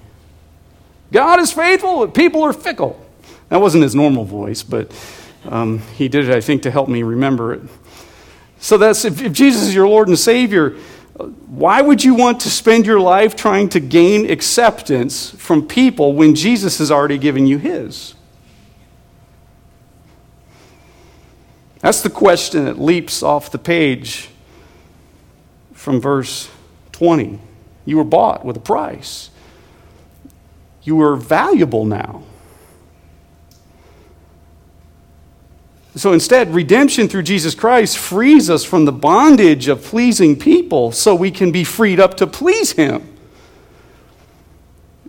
God 1.11 1.39
is 1.39 1.51
faithful, 1.51 1.99
but 1.99 2.15
people 2.15 2.41
are 2.41 2.53
fickle. 2.53 2.99
That 3.49 3.61
wasn't 3.61 3.83
his 3.83 3.93
normal 3.93 4.25
voice, 4.25 4.63
but 4.63 4.91
um, 5.45 5.77
he 5.95 6.07
did 6.07 6.27
it, 6.27 6.35
I 6.35 6.41
think, 6.41 6.63
to 6.63 6.71
help 6.71 6.89
me 6.89 7.03
remember 7.03 7.53
it. 7.53 7.61
So 8.59 8.79
that's 8.79 9.05
if, 9.05 9.21
if 9.21 9.31
Jesus 9.31 9.61
is 9.63 9.75
your 9.75 9.87
Lord 9.87 10.07
and 10.07 10.17
Savior, 10.17 10.75
why 11.23 11.81
would 11.81 12.03
you 12.03 12.13
want 12.15 12.41
to 12.41 12.49
spend 12.49 12.85
your 12.85 12.99
life 12.99 13.35
trying 13.35 13.69
to 13.69 13.79
gain 13.79 14.29
acceptance 14.29 15.31
from 15.31 15.67
people 15.67 16.13
when 16.13 16.35
Jesus 16.35 16.77
has 16.79 16.91
already 16.91 17.17
given 17.17 17.47
you 17.47 17.57
his? 17.57 18.15
That's 21.79 22.01
the 22.01 22.09
question 22.09 22.65
that 22.65 22.79
leaps 22.79 23.23
off 23.23 23.51
the 23.51 23.57
page 23.57 24.29
from 25.73 25.99
verse 25.99 26.49
20. 26.91 27.39
You 27.85 27.97
were 27.97 28.03
bought 28.03 28.45
with 28.45 28.55
a 28.55 28.61
price. 28.61 29.31
You 30.83 31.01
are 31.01 31.15
valuable 31.15 31.85
now. 31.85 32.23
So 35.95 36.13
instead, 36.13 36.53
redemption 36.53 37.09
through 37.09 37.23
Jesus 37.23 37.53
Christ 37.53 37.97
frees 37.97 38.49
us 38.49 38.63
from 38.63 38.85
the 38.85 38.93
bondage 38.93 39.67
of 39.67 39.83
pleasing 39.83 40.39
people 40.39 40.91
so 40.91 41.13
we 41.13 41.31
can 41.31 41.51
be 41.51 41.63
freed 41.63 41.99
up 41.99 42.15
to 42.17 42.27
please 42.27 42.71
Him. 42.71 43.07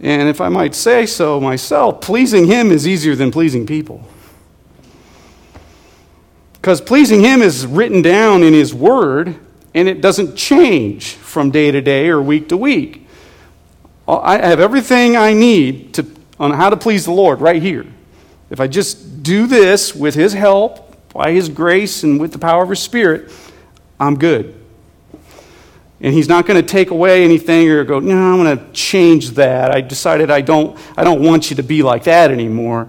And 0.01 0.29
if 0.29 0.41
I 0.41 0.49
might 0.49 0.75
say 0.75 1.07
so 1.07 1.41
myself, 1.41 2.01
pleasing 2.01 2.47
Him 2.47 2.73
is 2.73 2.89
easier 2.89 3.15
than 3.15 3.31
pleasing 3.31 3.65
people. 3.65 4.05
Because 6.55 6.81
pleasing 6.81 7.21
Him 7.21 7.43
is 7.43 7.65
written 7.65 8.03
down 8.03 8.43
in 8.43 8.53
His 8.53 8.75
Word, 8.75 9.37
and 9.75 9.89
it 9.89 10.01
doesn't 10.01 10.35
change 10.35 11.13
from 11.13 11.53
day 11.53 11.71
to 11.71 11.81
day 11.81 12.09
or 12.09 12.21
week 12.21 12.49
to 12.49 12.57
week. 12.57 13.07
I 14.09 14.39
have 14.39 14.59
everything 14.59 15.17
I 15.17 15.33
need 15.33 15.95
to, 15.95 16.07
on 16.41 16.51
how 16.51 16.71
to 16.71 16.77
please 16.77 17.05
the 17.05 17.13
Lord 17.13 17.41
right 17.41 17.63
here. 17.63 17.87
If 18.51 18.59
I 18.59 18.67
just 18.67 18.99
do 19.23 19.47
this 19.47 19.95
with 19.95 20.15
His 20.15 20.33
help, 20.33 21.13
by 21.13 21.33
His 21.33 21.49
grace, 21.49 22.03
and 22.03 22.21
with 22.21 22.33
the 22.33 22.39
power 22.39 22.63
of 22.63 22.71
His 22.71 22.81
Spirit, 22.81 23.33
I'm 23.99 24.19
good. 24.19 24.59
And 26.01 26.13
He's 26.13 26.29
not 26.29 26.47
going 26.47 26.61
to 26.61 26.67
take 26.67 26.91
away 26.91 27.25
anything 27.25 27.69
or 27.71 27.85
go, 27.85 28.01
no, 28.01 28.17
I'm 28.17 28.43
going 28.43 28.59
to 28.59 28.73
change 28.73 29.31
that. 29.31 29.71
I 29.71 29.81
decided 29.81 30.31
I 30.31 30.41
don't, 30.41 30.79
I 30.97 31.05
don't 31.05 31.23
want 31.23 31.51
you 31.51 31.57
to 31.57 31.63
be 31.63 31.83
like 31.83 32.05
that 32.05 32.31
anymore 32.31 32.89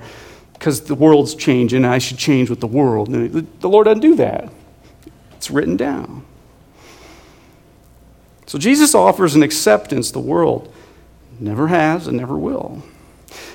because 0.54 0.82
the 0.82 0.96
world's 0.96 1.36
changing 1.36 1.84
and 1.84 1.94
I 1.94 1.98
should 1.98 2.18
change 2.18 2.50
with 2.50 2.62
the 2.62 2.68
world. 2.68 3.12
the 3.12 3.70
Lord 3.70 3.86
doesn't 3.86 4.02
do 4.02 4.16
that, 4.16 4.50
it's 5.34 5.52
written 5.52 5.78
down. 5.78 6.26
So 8.46 8.58
Jesus 8.58 8.96
offers 8.96 9.36
an 9.36 9.44
acceptance 9.44 10.12
the 10.12 10.20
world 10.20 10.74
never 11.40 11.68
has 11.68 12.08
and 12.08 12.18
never 12.18 12.38
will. 12.38 12.84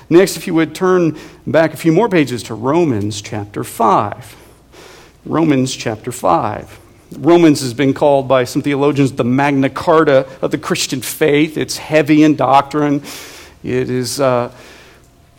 Next, 0.09 0.37
if 0.37 0.47
you 0.47 0.55
would 0.55 0.73
turn 0.73 1.17
back 1.45 1.73
a 1.73 1.77
few 1.77 1.91
more 1.91 2.09
pages 2.09 2.41
to 2.43 2.55
Romans 2.55 3.21
chapter 3.21 3.63
5. 3.63 4.35
Romans 5.23 5.75
chapter 5.75 6.11
5. 6.11 6.79
Romans 7.17 7.61
has 7.61 7.75
been 7.75 7.93
called 7.93 8.27
by 8.27 8.43
some 8.43 8.63
theologians 8.63 9.11
the 9.11 9.23
Magna 9.23 9.69
Carta 9.69 10.27
of 10.41 10.49
the 10.49 10.57
Christian 10.57 11.01
faith. 11.01 11.57
It's 11.57 11.77
heavy 11.77 12.23
in 12.23 12.35
doctrine, 12.35 13.03
it 13.63 13.89
is 13.89 14.19
uh, 14.19 14.49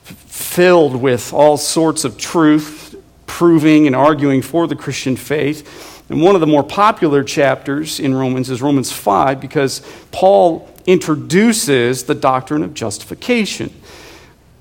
filled 0.05 0.95
with 0.97 1.33
all 1.33 1.57
sorts 1.57 2.05
of 2.05 2.17
truth, 2.17 2.95
proving 3.27 3.89
and 3.89 3.97
arguing 3.97 4.43
for 4.43 4.69
the 4.69 4.77
Christian 4.77 5.17
faith. 5.17 6.09
And 6.11 6.23
one 6.23 6.35
of 6.35 6.41
the 6.41 6.47
more 6.47 6.65
popular 6.65 7.25
chapters 7.25 7.99
in 7.99 8.15
Romans 8.15 8.51
is 8.51 8.63
Romans 8.63 8.93
5 8.93 9.41
because 9.41 9.81
Paul 10.13 10.69
introduces 10.87 12.05
the 12.05 12.15
doctrine 12.15 12.63
of 12.63 12.75
justification. 12.75 13.73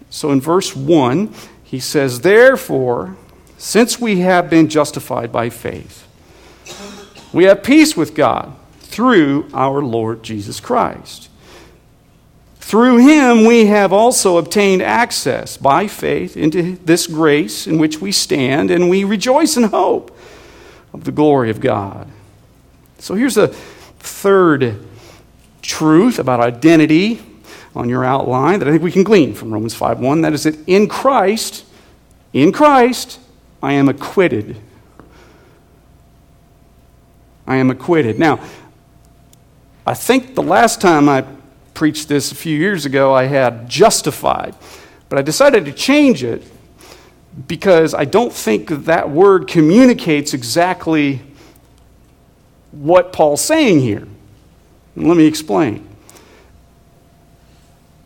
So 0.09 0.31
in 0.31 0.41
verse 0.41 0.75
1, 0.75 1.33
he 1.63 1.79
says, 1.79 2.21
Therefore, 2.21 3.15
since 3.57 3.99
we 3.99 4.19
have 4.19 4.49
been 4.49 4.69
justified 4.69 5.31
by 5.31 5.49
faith, 5.49 6.07
we 7.31 7.43
have 7.43 7.63
peace 7.63 7.95
with 7.95 8.15
God 8.15 8.55
through 8.79 9.47
our 9.53 9.81
Lord 9.81 10.23
Jesus 10.23 10.59
Christ. 10.59 11.29
Through 12.59 12.97
him, 12.97 13.45
we 13.45 13.65
have 13.67 13.91
also 13.91 14.37
obtained 14.37 14.81
access 14.81 15.57
by 15.57 15.87
faith 15.87 16.37
into 16.37 16.75
this 16.77 17.07
grace 17.07 17.65
in 17.65 17.77
which 17.77 17.99
we 17.99 18.11
stand, 18.11 18.71
and 18.71 18.89
we 18.89 19.03
rejoice 19.03 19.57
in 19.57 19.63
hope 19.63 20.15
of 20.93 21.03
the 21.03 21.11
glory 21.11 21.49
of 21.49 21.59
God. 21.59 22.07
So 22.99 23.15
here's 23.15 23.37
a 23.37 23.47
third 23.47 24.85
truth 25.61 26.19
about 26.19 26.39
identity 26.39 27.21
on 27.75 27.89
your 27.89 28.03
outline 28.03 28.59
that 28.59 28.67
I 28.67 28.71
think 28.71 28.83
we 28.83 28.91
can 28.91 29.03
glean 29.03 29.33
from 29.33 29.51
Romans 29.51 29.75
5:1 29.75 30.21
that 30.21 30.33
is 30.33 30.43
that 30.43 30.57
in 30.67 30.87
Christ 30.87 31.65
in 32.33 32.51
Christ 32.51 33.19
I 33.61 33.73
am 33.73 33.89
acquitted. 33.89 34.57
I 37.45 37.57
am 37.57 37.69
acquitted. 37.71 38.19
Now, 38.19 38.39
I 39.85 39.95
think 39.95 40.35
the 40.35 40.43
last 40.43 40.79
time 40.79 41.09
I 41.09 41.25
preached 41.73 42.07
this 42.07 42.31
a 42.31 42.35
few 42.35 42.55
years 42.57 42.85
ago 42.85 43.13
I 43.13 43.23
had 43.23 43.67
justified, 43.67 44.55
but 45.09 45.17
I 45.17 45.21
decided 45.23 45.65
to 45.65 45.71
change 45.71 46.23
it 46.23 46.43
because 47.47 47.93
I 47.93 48.05
don't 48.05 48.33
think 48.33 48.69
that 48.85 49.09
word 49.09 49.47
communicates 49.47 50.33
exactly 50.33 51.21
what 52.71 53.11
Paul's 53.11 53.41
saying 53.41 53.79
here. 53.79 54.07
Let 54.95 55.17
me 55.17 55.25
explain. 55.25 55.88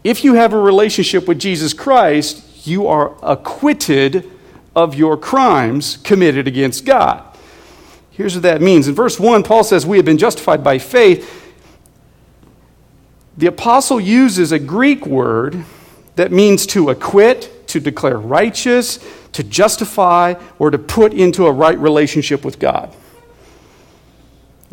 If 0.03 0.23
you 0.23 0.33
have 0.33 0.53
a 0.53 0.59
relationship 0.59 1.27
with 1.27 1.39
Jesus 1.39 1.73
Christ, 1.73 2.67
you 2.67 2.87
are 2.87 3.15
acquitted 3.23 4.29
of 4.75 4.95
your 4.95 5.17
crimes 5.17 5.97
committed 5.97 6.47
against 6.47 6.85
God. 6.85 7.23
Here's 8.11 8.35
what 8.35 8.43
that 8.43 8.61
means. 8.61 8.87
In 8.87 8.95
verse 8.95 9.19
1, 9.19 9.43
Paul 9.43 9.63
says, 9.63 9.85
We 9.85 9.97
have 9.97 10.05
been 10.05 10.17
justified 10.17 10.63
by 10.63 10.77
faith. 10.77 11.41
The 13.37 13.47
apostle 13.47 13.99
uses 13.99 14.51
a 14.51 14.59
Greek 14.59 15.05
word 15.07 15.63
that 16.15 16.31
means 16.31 16.67
to 16.67 16.89
acquit, 16.89 17.67
to 17.69 17.79
declare 17.79 18.19
righteous, 18.19 18.99
to 19.31 19.43
justify, 19.43 20.35
or 20.59 20.69
to 20.69 20.77
put 20.77 21.13
into 21.13 21.47
a 21.47 21.51
right 21.51 21.77
relationship 21.79 22.45
with 22.45 22.59
God. 22.59 22.95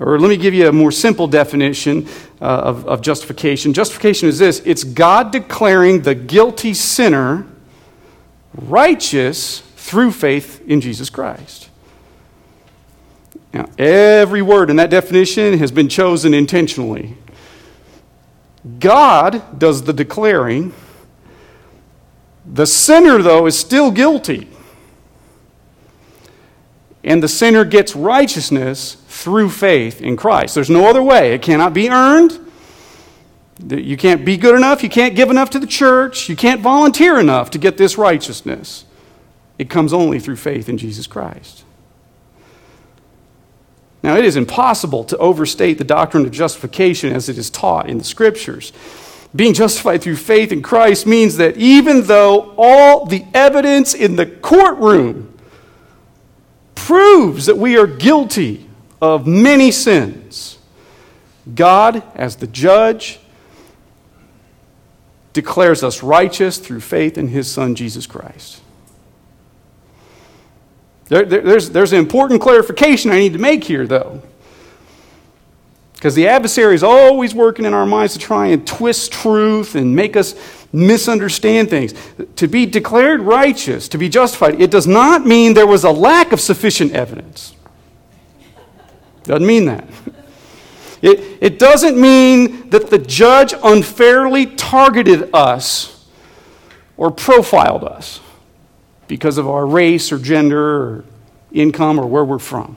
Or 0.00 0.18
let 0.18 0.30
me 0.30 0.38
give 0.38 0.54
you 0.54 0.66
a 0.66 0.72
more 0.72 0.90
simple 0.90 1.28
definition 1.28 2.08
uh, 2.40 2.44
of, 2.44 2.86
of 2.86 3.02
justification. 3.02 3.74
Justification 3.74 4.28
is 4.28 4.38
this 4.38 4.60
it's 4.64 4.82
God 4.82 5.30
declaring 5.30 6.02
the 6.02 6.14
guilty 6.14 6.72
sinner 6.72 7.46
righteous 8.54 9.60
through 9.76 10.12
faith 10.12 10.66
in 10.66 10.80
Jesus 10.80 11.10
Christ. 11.10 11.68
Now, 13.52 13.68
every 13.78 14.40
word 14.40 14.70
in 14.70 14.76
that 14.76 14.90
definition 14.90 15.58
has 15.58 15.70
been 15.70 15.88
chosen 15.88 16.32
intentionally. 16.32 17.16
God 18.78 19.58
does 19.58 19.82
the 19.82 19.92
declaring. 19.92 20.72
The 22.46 22.66
sinner, 22.66 23.20
though, 23.22 23.46
is 23.46 23.58
still 23.58 23.90
guilty. 23.90 24.48
And 27.02 27.22
the 27.22 27.28
sinner 27.28 27.64
gets 27.64 27.96
righteousness 27.96 28.96
through 29.20 29.50
faith 29.50 30.00
in 30.00 30.16
Christ. 30.16 30.54
There's 30.54 30.70
no 30.70 30.88
other 30.88 31.02
way. 31.02 31.35
It 31.35 31.42
cannot 31.42 31.74
be 31.74 31.90
earned. 31.90 32.38
You 33.68 33.98
can't 33.98 34.24
be 34.24 34.38
good 34.38 34.54
enough. 34.54 34.83
You 34.83 34.88
can't 34.88 35.14
give 35.14 35.28
enough 35.28 35.50
to 35.50 35.59
the 35.59 35.66
church. 35.66 36.30
You 36.30 36.37
can't 36.37 36.62
volunteer 36.62 37.20
enough 37.20 37.50
to 37.50 37.59
get 37.59 37.76
this 37.76 37.98
righteousness. 37.98 38.87
It 39.59 39.68
comes 39.68 39.92
only 39.92 40.20
through 40.20 40.37
faith 40.37 40.70
in 40.70 40.78
Jesus 40.78 41.06
Christ. 41.06 41.64
Now, 44.02 44.16
it 44.16 44.24
is 44.24 44.37
impossible 44.37 45.04
to 45.04 45.18
overstate 45.18 45.76
the 45.76 45.85
doctrine 45.85 46.24
of 46.24 46.33
justification 46.33 47.12
as 47.12 47.28
it 47.28 47.37
is 47.37 47.50
taught 47.50 47.90
in 47.90 47.98
the 47.98 48.04
Scriptures. 48.04 48.72
Being 49.37 49.52
justified 49.52 50.00
through 50.00 50.16
faith 50.16 50.50
in 50.50 50.62
Christ 50.62 51.06
means 51.06 51.37
that 51.37 51.59
even 51.59 52.04
though 52.04 52.54
all 52.56 53.04
the 53.04 53.26
evidence 53.35 53.92
in 53.92 54.16
the 54.16 54.24
courtroom 54.24 55.37
proves 56.74 57.44
that 57.44 57.59
we 57.59 57.76
are 57.76 57.87
guilty 57.87 58.69
of 59.00 59.26
many 59.26 59.70
sins, 59.70 60.58
God, 61.54 62.02
as 62.14 62.36
the 62.36 62.46
judge, 62.46 63.20
declares 65.32 65.82
us 65.82 66.02
righteous 66.02 66.58
through 66.58 66.80
faith 66.80 67.16
in 67.16 67.28
his 67.28 67.50
Son, 67.50 67.74
Jesus 67.74 68.06
Christ. 68.06 68.60
There, 71.06 71.24
there, 71.24 71.40
there's, 71.40 71.70
there's 71.70 71.92
an 71.92 71.98
important 71.98 72.40
clarification 72.40 73.10
I 73.10 73.18
need 73.18 73.32
to 73.32 73.38
make 73.38 73.64
here, 73.64 73.86
though. 73.86 74.22
Because 75.94 76.14
the 76.14 76.28
adversary 76.28 76.74
is 76.74 76.82
always 76.82 77.34
working 77.34 77.64
in 77.64 77.74
our 77.74 77.84
minds 77.84 78.14
to 78.14 78.18
try 78.18 78.46
and 78.46 78.66
twist 78.66 79.12
truth 79.12 79.74
and 79.74 79.94
make 79.94 80.16
us 80.16 80.34
misunderstand 80.72 81.68
things. 81.68 81.92
To 82.36 82.48
be 82.48 82.64
declared 82.64 83.20
righteous, 83.20 83.88
to 83.88 83.98
be 83.98 84.08
justified, 84.08 84.60
it 84.60 84.70
does 84.70 84.86
not 84.86 85.26
mean 85.26 85.52
there 85.52 85.66
was 85.66 85.84
a 85.84 85.90
lack 85.90 86.32
of 86.32 86.40
sufficient 86.40 86.92
evidence. 86.92 87.54
Doesn't 89.24 89.46
mean 89.46 89.66
that. 89.66 89.87
It, 91.02 91.38
it 91.40 91.59
doesn't 91.59 91.98
mean 92.00 92.70
that 92.70 92.90
the 92.90 92.98
judge 92.98 93.54
unfairly 93.62 94.46
targeted 94.46 95.30
us 95.35 96.06
or 96.96 97.11
profiled 97.11 97.85
us. 97.85 98.20
because 99.11 99.38
of 99.38 99.48
our 99.48 99.66
race 99.66 100.12
or 100.12 100.18
gender 100.18 100.83
or 100.83 101.04
income 101.50 101.98
or 101.98 102.06
where 102.06 102.24
we're 102.24 102.38
from. 102.38 102.76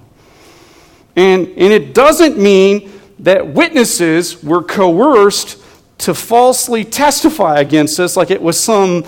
And, 1.15 1.47
and 1.49 1.71
it 1.71 1.93
doesn't 1.93 2.39
mean 2.39 2.91
that 3.19 3.49
witnesses 3.53 4.41
were 4.43 4.63
coerced 4.63 5.61
to 5.99 6.15
falsely 6.15 6.83
testify 6.83 7.59
against 7.59 7.99
us 7.99 8.17
like 8.17 8.31
it 8.31 8.41
was 8.41 8.59
some 8.59 9.03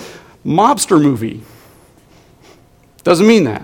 mobster 0.46 1.02
movie. 1.02 1.42
Doesn't 3.04 3.26
mean 3.26 3.46
that. 3.46 3.64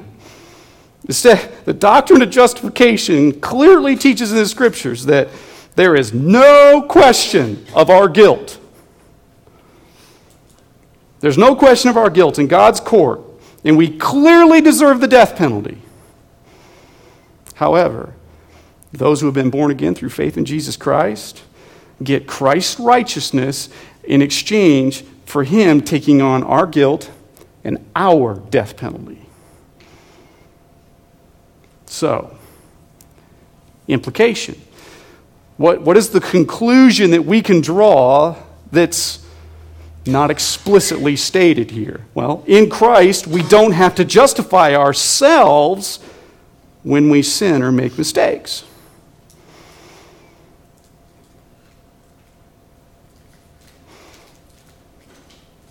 The 1.06 1.76
doctrine 1.78 2.22
of 2.22 2.30
justification 2.30 3.40
clearly 3.42 3.96
teaches 3.96 4.32
in 4.32 4.38
the 4.38 4.46
scriptures 4.46 5.06
that 5.06 5.30
there 5.76 5.96
is 5.96 6.14
no 6.14 6.86
question 6.88 7.66
of 7.74 7.90
our 7.90 8.08
guilt. 8.08 8.60
There's 11.22 11.38
no 11.38 11.56
question 11.56 11.90
of 11.90 11.98
our 11.98 12.10
guilt 12.10 12.40
in 12.40 12.48
God's 12.48 12.80
court, 12.80 13.22
and 13.64 13.78
we 13.78 13.98
clearly 13.98 14.62
deserve 14.62 15.02
the 15.02 15.08
death 15.08 15.36
penalty. 15.36 15.78
However, 17.56 18.14
those 18.92 19.22
who 19.22 19.28
have 19.28 19.36
been 19.36 19.52
born 19.52 19.72
again 19.72 19.96
through 19.96 20.10
faith 20.10 20.36
in 20.36 20.46
Jesus 20.46 20.76
Christ 20.76 21.44
get 22.04 22.28
Christ's 22.28 22.80
righteousness 22.80 23.70
in 24.04 24.22
exchange 24.22 25.04
for 25.26 25.44
Him 25.44 25.82
taking 25.82 26.22
on 26.22 26.44
our 26.44 26.66
guilt 26.66 27.12
and 27.64 27.78
our 27.96 28.36
death 28.36 28.76
penalty. 28.76 29.21
So, 31.92 32.34
implication. 33.90 34.60
What, 35.58 35.82
what 35.82 35.98
is 35.98 36.12
the 36.12 36.22
conclusion 36.22 37.12
that 37.12 37.26
we 37.26 37.42
can 37.42 37.60
draw 37.60 38.38
that's 38.72 39.24
not 40.06 40.32
explicitly 40.32 41.18
stated 41.18 41.70
here? 41.70 42.06
Well, 42.14 42.46
in 42.48 42.70
Christ, 42.70 43.28
we 43.28 43.44
don't 43.44 43.74
have 43.74 43.94
to 43.96 44.06
justify 44.06 44.74
ourselves 44.74 46.00
when 46.84 47.10
we 47.10 47.22
sin 47.22 47.62
or 47.62 47.74
make 47.74 47.98
mistakes. 47.98 48.64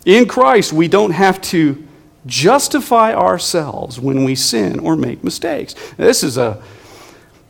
In 0.05 0.29
Christ, 0.29 0.75
we 0.75 0.87
don't 0.87 1.13
have 1.13 1.41
to 1.41 1.89
justify 2.27 3.15
ourselves 3.15 3.99
when 3.99 4.25
we 4.25 4.35
sin 4.35 4.79
or 4.81 4.97
make 4.97 5.25
mistakes. 5.25 5.75
This 5.97 6.23
is 6.23 6.37
a 6.37 6.63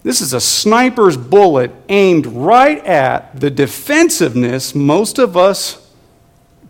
this 0.02 0.22
is 0.22 0.32
a 0.32 0.40
sniper's 0.40 1.16
bullet 1.16 1.70
aimed 1.90 2.26
right 2.26 2.82
at 2.86 3.38
the 3.38 3.50
defensiveness 3.50 4.74
most 4.74 5.18
of 5.18 5.36
us 5.36 5.86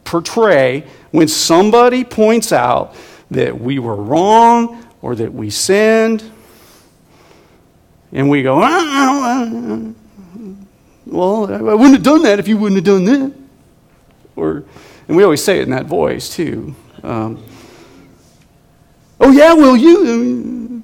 portray 0.03 0.85
when 1.13 1.29
somebody 1.29 2.03
points 2.03 2.53
out 2.53 2.95
that 3.31 3.61
we 3.61 3.79
were 3.79 3.95
wrong 3.95 4.85
or 5.03 5.15
that 5.15 5.33
we 5.33 5.51
sinned. 5.51 6.29
And 8.13 8.29
we 8.29 8.43
go, 8.43 8.61
ah, 8.61 9.93
well, 11.07 11.53
I 11.53 11.61
wouldn't 11.61 11.95
have 11.95 12.03
done 12.03 12.23
that 12.25 12.41
if 12.41 12.49
you 12.49 12.57
wouldn't 12.57 12.85
have 12.85 12.85
done 12.85 13.05
that. 13.05 13.33
Or, 14.35 14.65
and 15.07 15.17
we 15.17 15.23
always 15.23 15.45
say 15.45 15.59
it 15.59 15.63
in 15.63 15.71
that 15.71 15.87
voice, 15.87 16.29
too. 16.35 16.75
Um, 17.05 17.45
oh, 19.21 19.31
yeah, 19.31 19.55
well, 19.55 19.77
you. 19.77 20.83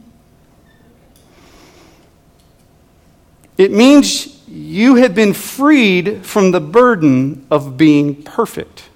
It 3.59 3.72
means 3.72 4.37
you 4.49 4.96
have 4.96 5.14
been 5.14 5.33
freed 5.33 6.25
from 6.25 6.51
the 6.51 6.61
burden 6.61 7.46
of 7.51 7.77
being 7.77 8.22
perfect. 8.22 8.88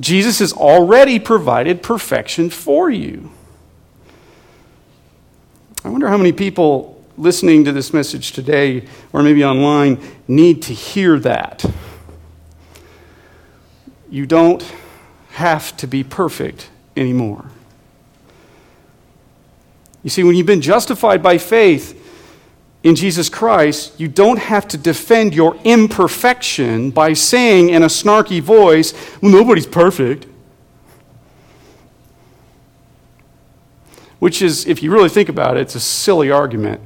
Jesus 0.00 0.38
has 0.38 0.52
already 0.52 1.18
provided 1.18 1.82
perfection 1.82 2.50
for 2.50 2.90
you. 2.90 3.30
I 5.84 5.88
wonder 5.88 6.08
how 6.08 6.16
many 6.16 6.32
people 6.32 7.04
listening 7.18 7.64
to 7.64 7.72
this 7.72 7.92
message 7.92 8.32
today, 8.32 8.86
or 9.12 9.22
maybe 9.22 9.44
online, 9.44 10.00
need 10.26 10.62
to 10.62 10.74
hear 10.74 11.18
that. 11.20 11.64
You 14.08 14.26
don't 14.26 14.64
have 15.32 15.76
to 15.78 15.86
be 15.86 16.04
perfect 16.04 16.68
anymore. 16.96 17.44
You 20.02 20.10
see, 20.10 20.24
when 20.24 20.34
you've 20.34 20.46
been 20.46 20.60
justified 20.60 21.22
by 21.22 21.38
faith, 21.38 21.98
in 22.82 22.96
Jesus 22.96 23.28
Christ, 23.28 23.98
you 24.00 24.08
don't 24.08 24.38
have 24.38 24.66
to 24.68 24.76
defend 24.76 25.34
your 25.34 25.56
imperfection 25.62 26.90
by 26.90 27.12
saying 27.12 27.70
in 27.70 27.84
a 27.84 27.86
snarky 27.86 28.40
voice, 28.40 28.92
Well, 29.20 29.30
nobody's 29.30 29.66
perfect. 29.66 30.26
Which 34.18 34.42
is, 34.42 34.66
if 34.66 34.82
you 34.82 34.92
really 34.92 35.08
think 35.08 35.28
about 35.28 35.56
it, 35.56 35.60
it's 35.60 35.74
a 35.74 35.80
silly 35.80 36.30
argument 36.30 36.80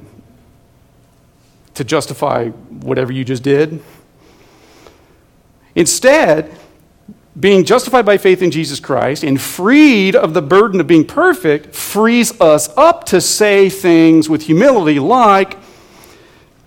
to 1.75 1.85
justify 1.85 2.49
whatever 2.49 3.13
you 3.13 3.25
just 3.25 3.43
did. 3.43 3.83
Instead, 5.75 6.59
being 7.39 7.65
justified 7.65 8.07
by 8.07 8.17
faith 8.17 8.41
in 8.41 8.51
Jesus 8.51 8.81
Christ 8.81 9.23
and 9.23 9.41
freed 9.41 10.17
of 10.17 10.33
the 10.33 10.41
burden 10.41 10.81
of 10.81 10.87
being 10.87 11.07
perfect 11.07 11.75
frees 11.75 12.41
us 12.41 12.75
up 12.77 13.05
to 13.07 13.21
say 13.21 13.69
things 13.69 14.29
with 14.29 14.43
humility 14.43 14.99
like, 14.99 15.59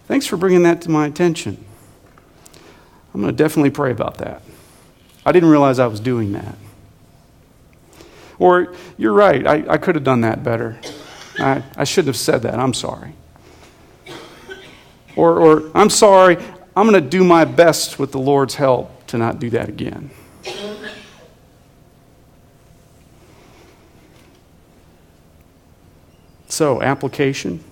Thanks 0.07 0.25
for 0.25 0.37
bringing 0.37 0.63
that 0.63 0.81
to 0.81 0.89
my 0.89 1.05
attention. 1.05 1.63
I'm 3.13 3.21
going 3.21 3.31
to 3.31 3.43
definitely 3.43 3.69
pray 3.69 3.91
about 3.91 4.17
that. 4.17 4.41
I 5.23 5.31
didn't 5.31 5.49
realize 5.49 5.77
I 5.77 5.85
was 5.85 5.99
doing 5.99 6.31
that. 6.31 6.55
Or, 8.39 8.73
you're 8.97 9.13
right, 9.13 9.45
I, 9.45 9.73
I 9.73 9.77
could 9.77 9.93
have 9.93 10.03
done 10.03 10.21
that 10.21 10.43
better. 10.43 10.79
I, 11.37 11.63
I 11.75 11.83
shouldn't 11.83 12.07
have 12.07 12.17
said 12.17 12.41
that. 12.41 12.55
I'm 12.55 12.73
sorry. 12.73 13.13
Or, 15.15 15.37
or, 15.37 15.71
I'm 15.75 15.91
sorry, 15.91 16.37
I'm 16.75 16.89
going 16.89 17.03
to 17.03 17.09
do 17.09 17.23
my 17.23 17.45
best 17.45 17.99
with 17.99 18.11
the 18.11 18.19
Lord's 18.19 18.55
help 18.55 19.05
to 19.07 19.17
not 19.17 19.39
do 19.39 19.51
that 19.51 19.69
again. 19.69 20.09
So, 26.49 26.81
application. 26.81 27.63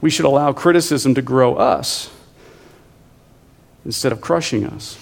We 0.00 0.10
should 0.10 0.24
allow 0.24 0.52
criticism 0.52 1.14
to 1.14 1.22
grow 1.22 1.54
us 1.54 2.10
instead 3.84 4.12
of 4.12 4.20
crushing 4.20 4.66
us. 4.66 4.98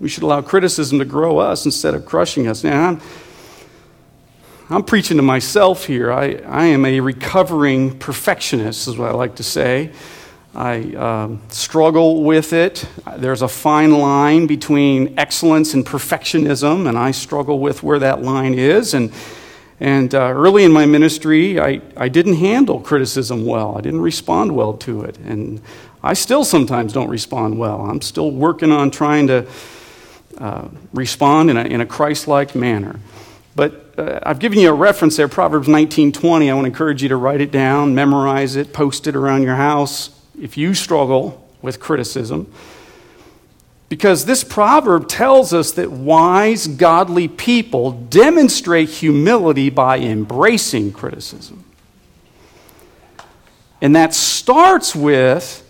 We 0.00 0.08
should 0.08 0.22
allow 0.22 0.42
criticism 0.42 0.98
to 0.98 1.04
grow 1.04 1.38
us 1.38 1.64
instead 1.64 1.94
of 1.94 2.04
crushing 2.06 2.46
us. 2.46 2.62
Now, 2.62 2.88
I'm, 2.88 3.00
I'm 4.70 4.84
preaching 4.84 5.16
to 5.16 5.22
myself 5.22 5.86
here. 5.86 6.12
I, 6.12 6.34
I 6.46 6.66
am 6.66 6.84
a 6.84 7.00
recovering 7.00 7.98
perfectionist, 7.98 8.86
is 8.86 8.96
what 8.96 9.08
I 9.08 9.14
like 9.14 9.36
to 9.36 9.42
say. 9.42 9.92
I 10.58 10.92
um, 10.96 11.40
struggle 11.50 12.24
with 12.24 12.52
it. 12.52 12.84
There's 13.16 13.42
a 13.42 13.48
fine 13.48 13.92
line 13.92 14.48
between 14.48 15.16
excellence 15.16 15.72
and 15.72 15.86
perfectionism, 15.86 16.88
and 16.88 16.98
I 16.98 17.12
struggle 17.12 17.60
with 17.60 17.84
where 17.84 18.00
that 18.00 18.22
line 18.22 18.54
is. 18.54 18.92
And 18.92 19.12
and 19.78 20.12
uh, 20.12 20.32
early 20.34 20.64
in 20.64 20.72
my 20.72 20.84
ministry, 20.84 21.60
I, 21.60 21.80
I 21.96 22.08
didn't 22.08 22.34
handle 22.34 22.80
criticism 22.80 23.46
well. 23.46 23.78
I 23.78 23.80
didn't 23.80 24.00
respond 24.00 24.56
well 24.56 24.72
to 24.78 25.02
it. 25.02 25.16
And 25.18 25.62
I 26.02 26.14
still 26.14 26.44
sometimes 26.44 26.92
don't 26.92 27.08
respond 27.08 27.56
well. 27.56 27.82
I'm 27.82 28.00
still 28.00 28.32
working 28.32 28.72
on 28.72 28.90
trying 28.90 29.28
to 29.28 29.46
uh, 30.38 30.66
respond 30.92 31.50
in 31.50 31.56
a, 31.56 31.62
in 31.62 31.80
a 31.80 31.86
Christ 31.86 32.26
like 32.26 32.56
manner. 32.56 32.98
But 33.54 33.94
uh, 33.96 34.18
I've 34.24 34.40
given 34.40 34.58
you 34.58 34.70
a 34.70 34.74
reference 34.74 35.16
there, 35.16 35.28
Proverbs 35.28 35.68
19:20. 35.68 36.50
I 36.50 36.54
want 36.54 36.64
to 36.64 36.66
encourage 36.66 37.00
you 37.04 37.10
to 37.10 37.16
write 37.16 37.40
it 37.40 37.52
down, 37.52 37.94
memorize 37.94 38.56
it, 38.56 38.72
post 38.72 39.06
it 39.06 39.14
around 39.14 39.44
your 39.44 39.54
house 39.54 40.17
if 40.40 40.56
you 40.56 40.74
struggle 40.74 41.48
with 41.62 41.80
criticism. 41.80 42.52
Because 43.88 44.26
this 44.26 44.44
proverb 44.44 45.08
tells 45.08 45.54
us 45.54 45.72
that 45.72 45.90
wise, 45.90 46.66
godly 46.66 47.26
people 47.26 47.92
demonstrate 47.92 48.90
humility 48.90 49.70
by 49.70 49.98
embracing 49.98 50.92
criticism. 50.92 51.64
And 53.80 53.96
that 53.96 54.12
starts 54.12 54.94
with 54.94 55.64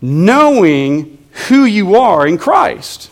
knowing 0.00 1.24
who 1.48 1.64
you 1.64 1.96
are 1.96 2.26
in 2.26 2.38
Christ. 2.38 3.10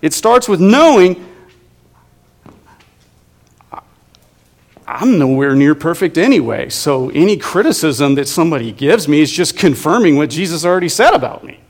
It 0.00 0.12
starts 0.12 0.48
with 0.48 0.60
knowing 0.60 1.24
I'm 4.92 5.18
nowhere 5.18 5.54
near 5.54 5.74
perfect 5.74 6.18
anyway, 6.18 6.68
so 6.68 7.08
any 7.10 7.38
criticism 7.38 8.14
that 8.16 8.28
somebody 8.28 8.72
gives 8.72 9.08
me 9.08 9.20
is 9.20 9.32
just 9.32 9.56
confirming 9.56 10.16
what 10.16 10.28
Jesus 10.28 10.66
already 10.66 10.90
said 10.90 11.14
about 11.14 11.44
me. 11.44 11.60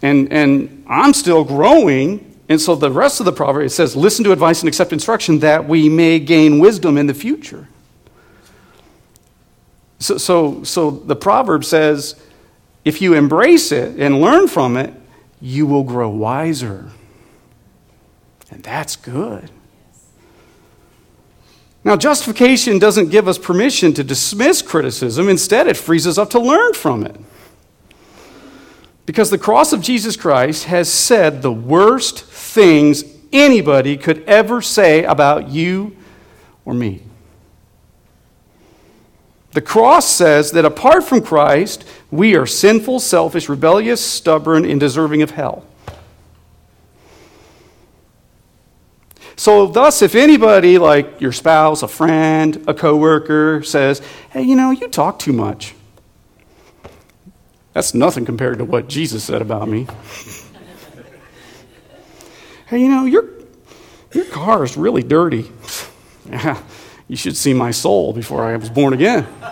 And, 0.00 0.32
and 0.32 0.84
I'm 0.88 1.12
still 1.12 1.42
growing. 1.42 2.36
And 2.48 2.60
so 2.60 2.76
the 2.76 2.92
rest 2.92 3.18
of 3.18 3.26
the 3.26 3.32
proverb, 3.32 3.66
it 3.66 3.70
says, 3.70 3.96
listen 3.96 4.24
to 4.24 4.32
advice 4.32 4.60
and 4.60 4.68
accept 4.68 4.92
instruction 4.92 5.40
that 5.40 5.68
we 5.68 5.88
may 5.88 6.20
gain 6.20 6.60
wisdom 6.60 6.96
in 6.96 7.08
the 7.08 7.14
future. 7.14 7.66
So, 9.98 10.16
so, 10.16 10.62
so 10.62 10.90
the 10.90 11.16
proverb 11.16 11.64
says, 11.64 12.22
if 12.84 13.02
you 13.02 13.14
embrace 13.14 13.72
it 13.72 13.98
and 13.98 14.20
learn 14.20 14.46
from 14.46 14.76
it, 14.76 14.94
you 15.40 15.66
will 15.66 15.82
grow 15.82 16.08
wiser. 16.08 16.90
And 18.48 18.62
that's 18.62 18.94
good. 18.94 19.50
Now, 21.84 21.96
justification 21.96 22.78
doesn't 22.78 23.10
give 23.10 23.28
us 23.28 23.38
permission 23.38 23.94
to 23.94 24.04
dismiss 24.04 24.62
criticism. 24.62 25.28
Instead, 25.28 25.66
it 25.66 25.76
frees 25.76 26.06
us 26.06 26.18
up 26.18 26.30
to 26.30 26.40
learn 26.40 26.74
from 26.74 27.04
it. 27.04 27.16
Because 29.06 29.30
the 29.30 29.38
cross 29.38 29.72
of 29.72 29.80
Jesus 29.80 30.16
Christ 30.16 30.64
has 30.64 30.92
said 30.92 31.40
the 31.40 31.52
worst 31.52 32.24
things 32.24 33.04
anybody 33.32 33.96
could 33.96 34.22
ever 34.24 34.60
say 34.60 35.04
about 35.04 35.48
you 35.48 35.96
or 36.64 36.74
me. 36.74 37.02
The 39.52 39.62
cross 39.62 40.06
says 40.06 40.52
that 40.52 40.66
apart 40.66 41.04
from 41.04 41.22
Christ, 41.22 41.88
we 42.10 42.36
are 42.36 42.44
sinful, 42.44 43.00
selfish, 43.00 43.48
rebellious, 43.48 44.04
stubborn, 44.04 44.64
and 44.64 44.78
deserving 44.78 45.22
of 45.22 45.30
hell. 45.30 45.64
So, 49.38 49.66
thus, 49.68 50.02
if 50.02 50.16
anybody, 50.16 50.78
like 50.78 51.20
your 51.20 51.30
spouse, 51.30 51.84
a 51.84 51.88
friend, 51.88 52.64
a 52.66 52.74
coworker, 52.74 53.62
says, 53.62 54.02
Hey, 54.30 54.42
you 54.42 54.56
know, 54.56 54.72
you 54.72 54.88
talk 54.88 55.20
too 55.20 55.32
much, 55.32 55.76
that's 57.72 57.94
nothing 57.94 58.24
compared 58.24 58.58
to 58.58 58.64
what 58.64 58.88
Jesus 58.88 59.22
said 59.22 59.40
about 59.40 59.68
me. 59.68 59.86
hey, 62.66 62.80
you 62.80 62.88
know, 62.88 63.04
your, 63.04 63.28
your 64.12 64.24
car 64.24 64.64
is 64.64 64.76
really 64.76 65.04
dirty. 65.04 65.52
you 67.06 67.14
should 67.14 67.36
see 67.36 67.54
my 67.54 67.70
soul 67.70 68.12
before 68.12 68.42
I 68.44 68.56
was 68.56 68.70
born 68.70 68.92
again. 68.92 69.24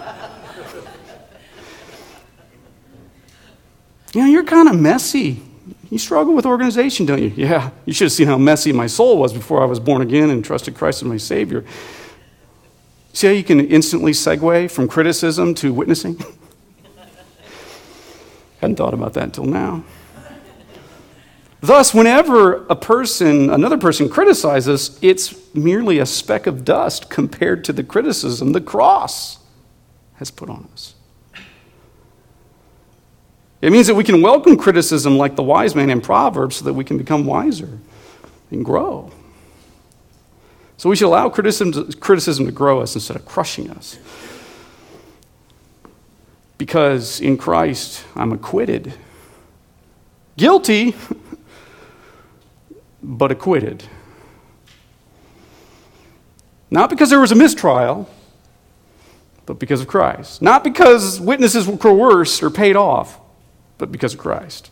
you 4.14 4.22
know, 4.22 4.26
you're 4.26 4.42
kind 4.42 4.68
of 4.68 4.74
messy. 4.74 5.45
You 5.90 5.98
struggle 5.98 6.34
with 6.34 6.46
organization, 6.46 7.06
don't 7.06 7.22
you? 7.22 7.32
Yeah, 7.36 7.70
you 7.84 7.92
should 7.92 8.06
have 8.06 8.12
seen 8.12 8.26
how 8.26 8.38
messy 8.38 8.72
my 8.72 8.86
soul 8.86 9.18
was 9.18 9.32
before 9.32 9.62
I 9.62 9.66
was 9.66 9.78
born 9.78 10.02
again 10.02 10.30
and 10.30 10.44
trusted 10.44 10.74
Christ 10.74 11.02
as 11.02 11.08
my 11.08 11.16
Savior. 11.16 11.64
See 13.12 13.28
how 13.28 13.32
you 13.32 13.44
can 13.44 13.60
instantly 13.60 14.12
segue 14.12 14.70
from 14.70 14.88
criticism 14.88 15.54
to 15.56 15.72
witnessing? 15.72 16.18
Hadn't 18.60 18.76
thought 18.76 18.94
about 18.94 19.14
that 19.14 19.24
until 19.24 19.44
now. 19.44 19.84
Thus, 21.60 21.94
whenever 21.94 22.66
a 22.66 22.76
person, 22.76 23.50
another 23.50 23.78
person 23.78 24.08
criticizes, 24.08 24.98
it's 25.02 25.54
merely 25.54 25.98
a 25.98 26.06
speck 26.06 26.46
of 26.46 26.64
dust 26.64 27.08
compared 27.08 27.64
to 27.64 27.72
the 27.72 27.82
criticism 27.82 28.52
the 28.52 28.60
cross 28.60 29.38
has 30.16 30.30
put 30.30 30.50
on 30.50 30.68
us. 30.72 30.94
It 33.60 33.72
means 33.72 33.86
that 33.86 33.94
we 33.94 34.04
can 34.04 34.20
welcome 34.20 34.56
criticism 34.56 35.16
like 35.16 35.34
the 35.36 35.42
wise 35.42 35.74
man 35.74 35.90
in 35.90 36.00
Proverbs 36.00 36.56
so 36.56 36.64
that 36.66 36.74
we 36.74 36.84
can 36.84 36.98
become 36.98 37.24
wiser 37.24 37.78
and 38.50 38.64
grow. 38.64 39.10
So 40.76 40.90
we 40.90 40.96
should 40.96 41.06
allow 41.06 41.28
criticism 41.30 41.72
to, 41.72 41.96
criticism 41.98 42.46
to 42.46 42.52
grow 42.52 42.80
us 42.80 42.94
instead 42.94 43.16
of 43.16 43.24
crushing 43.24 43.70
us. 43.70 43.98
Because 46.58 47.20
in 47.20 47.38
Christ, 47.38 48.04
I'm 48.14 48.32
acquitted. 48.32 48.92
Guilty, 50.36 50.94
but 53.02 53.30
acquitted. 53.30 53.84
Not 56.70 56.90
because 56.90 57.08
there 57.08 57.20
was 57.20 57.32
a 57.32 57.36
mistrial, 57.36 58.10
but 59.46 59.58
because 59.58 59.80
of 59.80 59.86
Christ. 59.86 60.42
Not 60.42 60.62
because 60.62 61.20
witnesses 61.20 61.66
were 61.66 61.76
coerced 61.76 62.42
or 62.42 62.50
paid 62.50 62.76
off, 62.76 63.18
but 63.78 63.92
because 63.92 64.14
of 64.14 64.20
Christ. 64.20 64.70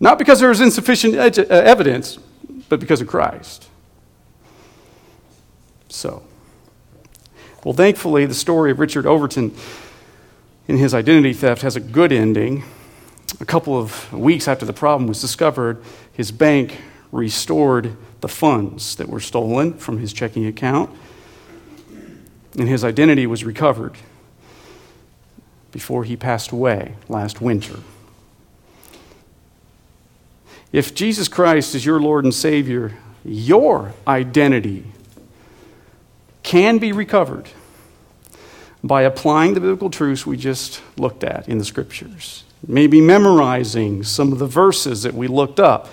Not 0.00 0.18
because 0.18 0.40
there 0.40 0.48
was 0.48 0.60
insufficient 0.60 1.16
uh, 1.16 1.44
evidence, 1.50 2.18
but 2.68 2.80
because 2.80 3.00
of 3.00 3.08
Christ. 3.08 3.68
So, 5.88 6.22
well, 7.64 7.74
thankfully, 7.74 8.26
the 8.26 8.34
story 8.34 8.70
of 8.70 8.78
Richard 8.78 9.06
Overton 9.06 9.54
in 10.68 10.76
his 10.76 10.94
identity 10.94 11.32
theft 11.32 11.62
has 11.62 11.76
a 11.76 11.80
good 11.80 12.12
ending. 12.12 12.62
A 13.40 13.44
couple 13.44 13.76
of 13.76 14.12
weeks 14.12 14.46
after 14.46 14.64
the 14.64 14.72
problem 14.72 15.08
was 15.08 15.20
discovered, 15.20 15.82
his 16.12 16.30
bank 16.30 16.78
restored 17.10 17.96
the 18.20 18.28
funds 18.28 18.96
that 18.96 19.08
were 19.08 19.20
stolen 19.20 19.74
from 19.74 19.98
his 19.98 20.12
checking 20.12 20.46
account, 20.46 20.90
and 22.58 22.68
his 22.68 22.84
identity 22.84 23.26
was 23.26 23.44
recovered 23.44 23.96
before 25.72 26.04
he 26.04 26.16
passed 26.16 26.50
away 26.50 26.94
last 27.08 27.40
winter. 27.40 27.80
If 30.72 30.94
Jesus 30.94 31.28
Christ 31.28 31.74
is 31.74 31.86
your 31.86 32.00
Lord 32.00 32.24
and 32.24 32.34
Savior, 32.34 32.96
your 33.24 33.94
identity 34.06 34.84
can 36.42 36.78
be 36.78 36.92
recovered 36.92 37.48
by 38.82 39.02
applying 39.02 39.54
the 39.54 39.60
biblical 39.60 39.90
truths 39.90 40.26
we 40.26 40.36
just 40.36 40.80
looked 40.96 41.24
at 41.24 41.48
in 41.48 41.58
the 41.58 41.64
scriptures. 41.64 42.44
Maybe 42.66 43.00
memorizing 43.00 44.02
some 44.04 44.32
of 44.32 44.38
the 44.38 44.46
verses 44.46 45.02
that 45.02 45.14
we 45.14 45.26
looked 45.26 45.60
up 45.60 45.88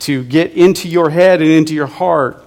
to 0.00 0.24
get 0.24 0.52
into 0.52 0.88
your 0.88 1.10
head 1.10 1.40
and 1.40 1.50
into 1.50 1.74
your 1.74 1.86
heart 1.86 2.44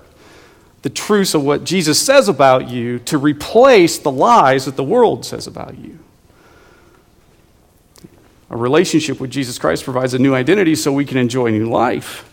the 0.81 0.89
truths 0.91 1.33
of 1.33 1.43
what 1.43 1.63
Jesus 1.63 1.99
says 1.99 2.27
about 2.27 2.69
you 2.69 2.99
to 2.99 3.17
replace 3.17 3.97
the 3.97 4.11
lies 4.11 4.65
that 4.65 4.75
the 4.75 4.83
world 4.83 5.25
says 5.25 5.47
about 5.47 5.79
you. 5.79 5.97
A 8.49 8.57
relationship 8.57 9.19
with 9.19 9.31
Jesus 9.31 9.57
Christ 9.57 9.83
provides 9.83 10.13
a 10.13 10.19
new 10.19 10.35
identity 10.35 10.75
so 10.75 10.91
we 10.91 11.05
can 11.05 11.17
enjoy 11.17 11.49
new 11.49 11.69
life. 11.69 12.31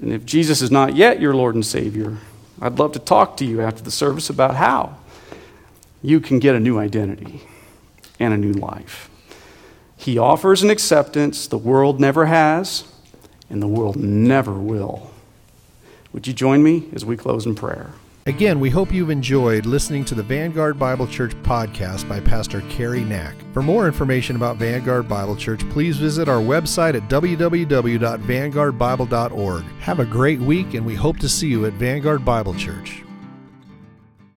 And 0.00 0.12
if 0.12 0.24
Jesus 0.24 0.62
is 0.62 0.70
not 0.70 0.96
yet 0.96 1.20
your 1.20 1.34
Lord 1.34 1.54
and 1.54 1.64
Savior, 1.64 2.18
I'd 2.60 2.78
love 2.78 2.92
to 2.92 2.98
talk 2.98 3.36
to 3.38 3.44
you 3.44 3.60
after 3.60 3.82
the 3.82 3.90
service 3.90 4.30
about 4.30 4.54
how 4.54 4.96
you 6.02 6.20
can 6.20 6.38
get 6.38 6.54
a 6.54 6.60
new 6.60 6.78
identity 6.78 7.42
and 8.18 8.32
a 8.32 8.36
new 8.36 8.52
life. 8.52 9.10
He 9.96 10.16
offers 10.16 10.62
an 10.62 10.70
acceptance 10.70 11.46
the 11.46 11.58
world 11.58 12.00
never 12.00 12.26
has 12.26 12.84
and 13.50 13.62
the 13.62 13.68
world 13.68 13.96
never 13.96 14.52
will. 14.52 15.10
Would 16.12 16.26
you 16.26 16.32
join 16.32 16.62
me 16.62 16.88
as 16.94 17.04
we 17.04 17.16
close 17.16 17.44
in 17.44 17.54
prayer? 17.54 17.90
Again, 18.26 18.60
we 18.60 18.68
hope 18.68 18.92
you've 18.92 19.08
enjoyed 19.08 19.64
listening 19.64 20.04
to 20.04 20.14
the 20.14 20.22
Vanguard 20.22 20.78
Bible 20.78 21.06
Church 21.06 21.32
podcast 21.42 22.06
by 22.06 22.20
Pastor 22.20 22.60
Cary 22.68 23.02
Knack. 23.02 23.34
For 23.54 23.62
more 23.62 23.86
information 23.86 24.36
about 24.36 24.58
Vanguard 24.58 25.08
Bible 25.08 25.36
Church, 25.36 25.66
please 25.70 25.96
visit 25.96 26.28
our 26.28 26.40
website 26.40 26.94
at 26.94 27.08
www.vanguardbible.org. 27.08 29.64
Have 29.80 30.00
a 30.00 30.04
great 30.04 30.38
week, 30.38 30.74
and 30.74 30.84
we 30.84 30.94
hope 30.94 31.18
to 31.18 31.30
see 31.30 31.48
you 31.48 31.64
at 31.64 31.72
Vanguard 31.72 32.22
Bible 32.22 32.52
Church. 32.54 33.02